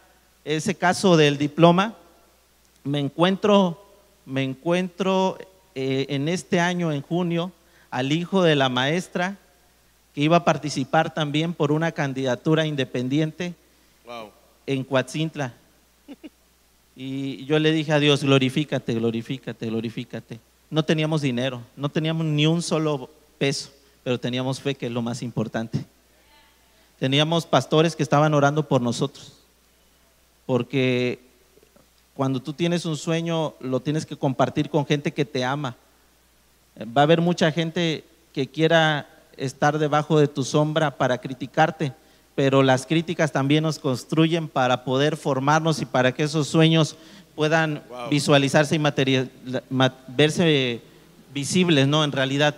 [0.45, 1.95] ese caso del diploma?
[2.83, 3.87] Me encuentro,
[4.27, 5.39] me encuentro
[5.75, 7.53] eh, en este año, en junio,
[7.91, 9.39] al hijo de la maestra
[10.15, 13.55] que iba a participar también por una candidatura independiente
[14.07, 14.31] Wow.
[14.67, 15.55] en Coatzintla.
[16.97, 20.39] Y yo le dije a Dios, glorifícate, glorifícate, glorifícate.
[20.71, 23.71] No teníamos dinero, no teníamos ni un solo peso,
[24.05, 25.85] pero teníamos fe, que es lo más importante.
[26.99, 29.33] Teníamos pastores que estaban orando por nosotros,
[30.47, 31.19] porque
[32.15, 35.77] cuando tú tienes un sueño, lo tienes que compartir con gente que te ama.
[36.79, 41.93] Va a haber mucha gente que quiera estar debajo de tu sombra para criticarte,
[42.35, 46.97] pero las críticas también nos construyen para poder formarnos y para que esos sueños
[47.35, 48.09] puedan Wow.
[48.11, 49.31] visualizarse y material-
[49.71, 50.81] ma- verse
[51.33, 52.05] visibles, ¿no?
[52.05, 52.55] En realidad.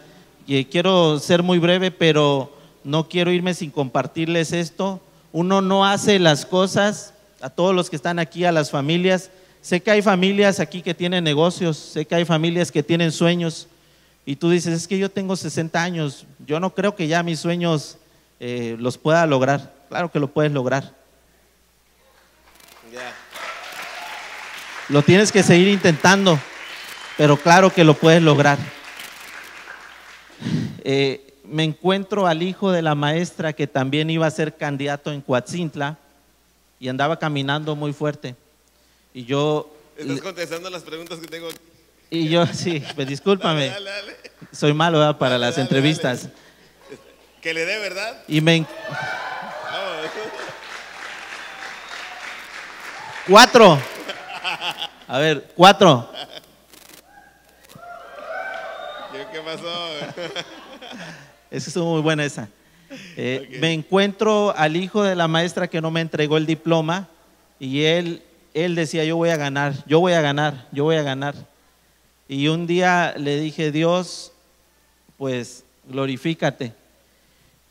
[0.47, 2.53] Y quiero ser muy breve, pero
[2.85, 5.01] no quiero irme sin compartirles esto.
[5.33, 9.31] Uno no hace las cosas, a todos los que están aquí, a las familias.
[9.61, 13.67] Sé que hay familias aquí que tienen negocios, sé que hay familias que tienen sueños.
[14.29, 17.39] Y tú dices, es que yo tengo 60 años, yo no creo que ya mis
[17.39, 17.97] sueños
[18.41, 19.73] eh, los pueda lograr.
[19.89, 20.93] Claro que lo puedes lograr.
[22.93, 23.15] Ya.
[24.89, 26.41] Lo tienes que seguir intentando,
[27.17, 28.59] pero claro que lo puedes lograr.
[30.83, 35.21] Eh, me encuentro al hijo de la maestra que también iba a ser candidato en
[35.21, 35.99] Coatzintla
[36.81, 38.35] y andaba caminando muy fuerte.
[39.15, 39.73] Y yo...
[39.97, 41.49] Estás contestando las preguntas que tengo.
[42.11, 43.69] Y yo, sí, pues discúlpame.
[43.69, 44.31] Dale, dale, dale.
[44.53, 45.19] Soy malo ¿verdad?
[45.19, 46.29] para las entrevistas.
[47.41, 48.23] Que le dé, ¿verdad?
[48.29, 48.67] Y me...
[53.29, 53.79] Cuatro.
[55.09, 56.09] A ver, cuatro.
[59.33, 59.69] ¿Qué, pasó?
[61.51, 62.49] Esa estuvo muy buena esa.
[63.17, 63.59] Eh.
[63.61, 67.09] Me encuentro al hijo de la maestra que no me entregó el diploma
[67.59, 68.23] y él,
[68.55, 71.35] él decía, yo voy a ganar, yo voy a ganar, yo voy a ganar.
[72.29, 74.33] Y un día le dije, Dios,
[75.17, 76.73] pues glorifícate.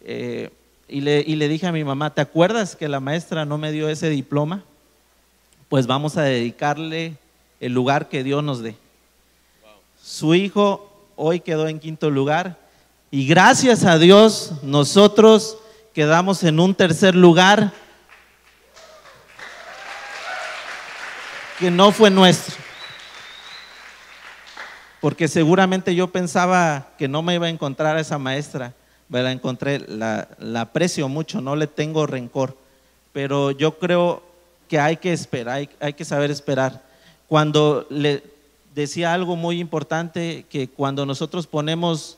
[0.01, 0.49] Eh,
[0.88, 3.72] y, le, y le dije a mi mamá, ¿te acuerdas que la maestra no me
[3.72, 4.64] dio ese diploma?
[5.68, 7.18] Pues vamos a dedicarle
[7.60, 8.76] el lugar que Dios nos dé.
[10.01, 12.58] Su hijo hoy quedó en quinto lugar
[13.12, 15.58] y gracias a Dios nosotros
[15.93, 17.72] quedamos en un tercer lugar
[21.58, 22.64] que no fue nuestro.
[25.06, 28.74] Porque seguramente yo pensaba que no me iba a encontrar a esa maestra.
[29.08, 32.58] Me la encontré, la, la aprecio mucho, no le tengo rencor.
[33.14, 34.24] Pero yo creo
[34.68, 36.82] que hay que esperar, hay, hay que saber esperar.
[37.28, 38.24] Cuando le
[38.74, 42.18] decía algo muy importante, que cuando nosotros ponemos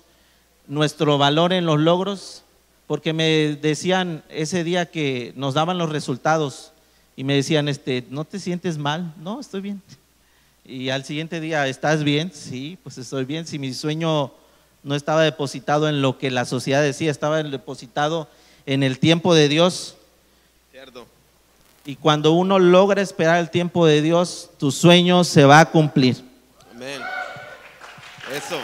[0.66, 2.46] nuestro valor en los logros,
[2.88, 6.72] porque me decían ese día que nos daban los resultados
[7.18, 9.14] y me decían, este, ¿no te sientes mal?
[9.18, 9.82] No, estoy bien.
[10.68, 12.30] Y al siguiente día, ¿estás bien?
[12.34, 13.48] Sí, pues estoy bien.
[13.48, 14.34] Si mi sueño
[14.84, 18.28] no estaba depositado en lo que la sociedad decía, estaba depositado
[18.66, 19.96] en el tiempo de Dios.
[20.72, 21.08] Cierto.
[21.86, 26.22] Y cuando uno logra esperar el tiempo de Dios, tu sueño se va a cumplir.
[26.76, 27.02] Amén.
[28.36, 28.60] Eso.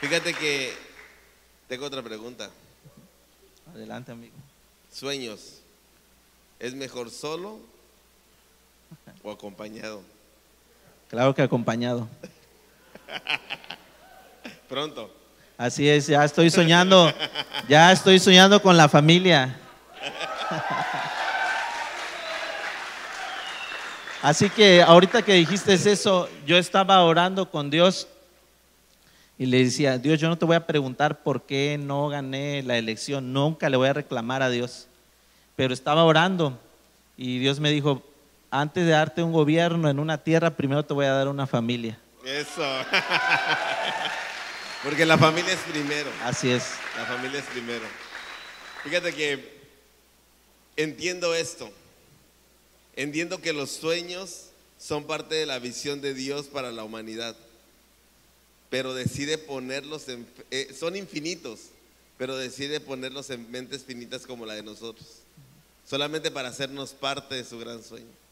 [0.00, 0.72] Fíjate que
[1.68, 2.48] tengo otra pregunta.
[3.74, 4.34] Adelante, amigo.
[4.90, 5.60] Sueños.
[6.58, 7.73] ¿Es mejor solo
[9.24, 10.02] o acompañado?
[11.08, 12.06] Claro que acompañado.
[14.68, 15.10] Pronto.
[15.56, 17.10] Así es, ya estoy soñando,
[17.68, 19.58] ya estoy soñando con la familia.
[24.20, 28.08] Así que ahorita que dijiste eso, yo estaba orando con Dios
[29.38, 32.76] y le decía, Dios, yo no te voy a preguntar por qué no gané la
[32.76, 34.88] elección, nunca le voy a reclamar a Dios.
[35.56, 36.58] Pero estaba orando
[37.16, 38.02] y Dios me dijo,
[38.60, 41.98] antes de darte un gobierno en una tierra, primero te voy a dar una familia.
[42.24, 42.62] Eso.
[44.84, 46.08] Porque la familia es primero.
[46.22, 46.62] Así es.
[46.96, 47.84] La familia es primero.
[48.84, 49.58] Fíjate que
[50.76, 51.68] entiendo esto.
[52.94, 57.34] Entiendo que los sueños son parte de la visión de Dios para la humanidad.
[58.70, 60.28] Pero decide ponerlos en...
[60.52, 61.70] eh, son infinitos,
[62.18, 65.08] pero decide ponerlos en mentes finitas como la de nosotros.
[65.84, 68.23] Solamente para hacernos parte de su gran sueño.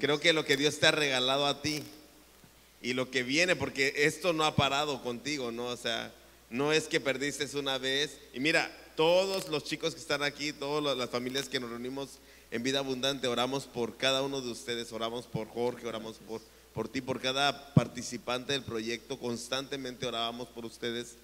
[0.00, 1.82] Creo que lo que Dios te ha regalado a ti
[2.82, 5.66] y lo que viene, porque esto no ha parado contigo, ¿no?
[5.66, 6.12] O sea,
[6.50, 8.18] no es que perdiste una vez.
[8.32, 12.18] Y mira, todos los chicos que están aquí, todas las familias que nos reunimos
[12.50, 16.40] en vida abundante, oramos por cada uno de ustedes, oramos por Jorge, oramos por,
[16.72, 21.14] por ti, por cada participante del proyecto, constantemente orábamos por ustedes.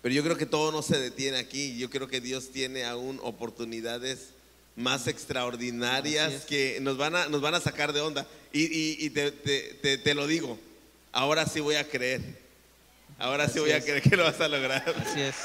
[0.00, 3.18] Pero yo creo que todo no se detiene aquí, yo creo que Dios tiene aún
[3.22, 4.33] oportunidades
[4.76, 6.44] más extraordinarias es.
[6.44, 8.26] que nos van a, nos van a sacar de onda.
[8.52, 10.58] Y, y- y te, te- te- te lo digo,
[11.12, 12.20] ahora sí voy a creer.
[13.18, 14.82] Ahora sí voy a creer que lo vas a lograr.
[15.06, 15.36] Así es.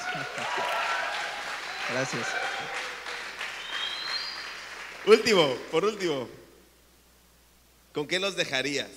[1.91, 2.25] Gracias.
[5.05, 6.27] Último, por último,
[7.93, 8.89] ¿con qué los dejarías?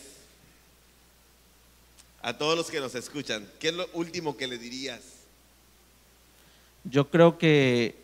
[2.22, 5.00] A todos los que nos escuchan, ¿qué es lo último que le dirías?
[6.84, 7.94] Yo creo que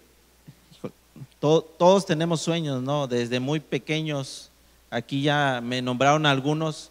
[1.40, 3.06] to- todos tenemos sueños, ¿no?
[3.06, 4.50] Desde muy pequeños,
[4.90, 6.90] aquí ya me nombraron algunos.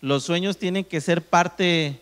[0.00, 2.00] Los sueños tienen que ser parte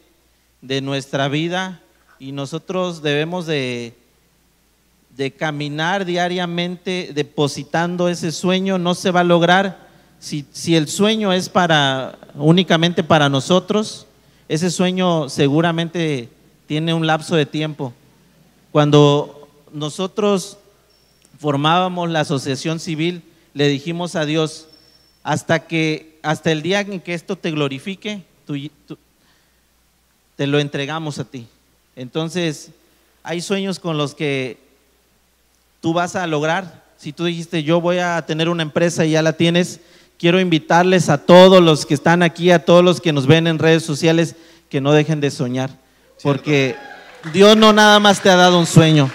[0.61, 1.81] de nuestra vida
[2.19, 3.95] y nosotros debemos de,
[5.17, 8.79] de caminar diariamente depositando ese sueño.
[8.79, 14.07] No se va a lograr si, si el sueño es para únicamente para nosotros.
[14.49, 16.29] Ese sueño seguramente
[16.67, 17.93] tiene un lapso de tiempo.
[18.71, 20.59] Cuando nosotros
[21.43, 23.23] formábamos la asociación civil,
[23.53, 24.69] le dijimos a Dios,
[25.25, 28.97] hasta que hasta el día en que esto te glorifique, tú- tú-
[30.37, 31.49] te lo entregamos a ti.
[31.97, 32.71] Entonces,
[33.25, 34.57] hay sueños con los que
[35.81, 36.85] tú vas a lograr.
[36.97, 39.81] Si tú dijiste, yo voy a tener una empresa y ya la tienes,
[40.21, 43.59] quiero invitarles a todos los que están aquí, a todos los que nos ven en
[43.59, 44.37] redes sociales,
[44.71, 45.71] que no dejen de soñar,
[46.23, 46.77] porque
[47.33, 49.11] Dios no nada más te ha dado un sueño,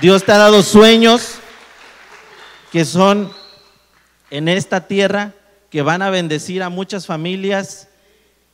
[0.00, 1.34] Dios te ha dado sueños
[2.72, 3.30] que son
[4.30, 5.34] en esta tierra,
[5.70, 7.88] que van a bendecir a muchas familias,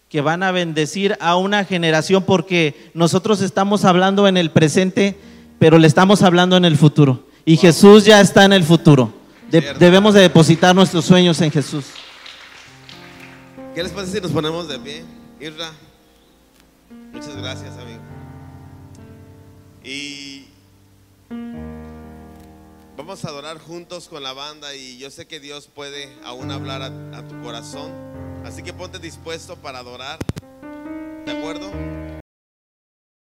[0.08, 5.16] que van a bendecir a una generación, porque nosotros estamos hablando en el presente,
[5.58, 7.26] pero le estamos hablando en el futuro.
[7.44, 9.12] Y Jesús ya está en el futuro.
[9.50, 11.86] debemos de depositar nuestros sueños en Jesús.
[13.74, 15.04] ¿Qué les parece si nos ponemos de pie?
[15.38, 15.70] Irra,
[17.12, 18.00] muchas gracias, amigo.
[19.84, 20.35] Y
[22.96, 26.82] vamos a adorar juntos con la banda y yo sé que Dios puede aún hablar
[26.82, 27.92] a, tu corazón.
[28.44, 30.18] Así que ponte dispuesto para adorar.
[31.26, 31.70] ¿De acuerdo?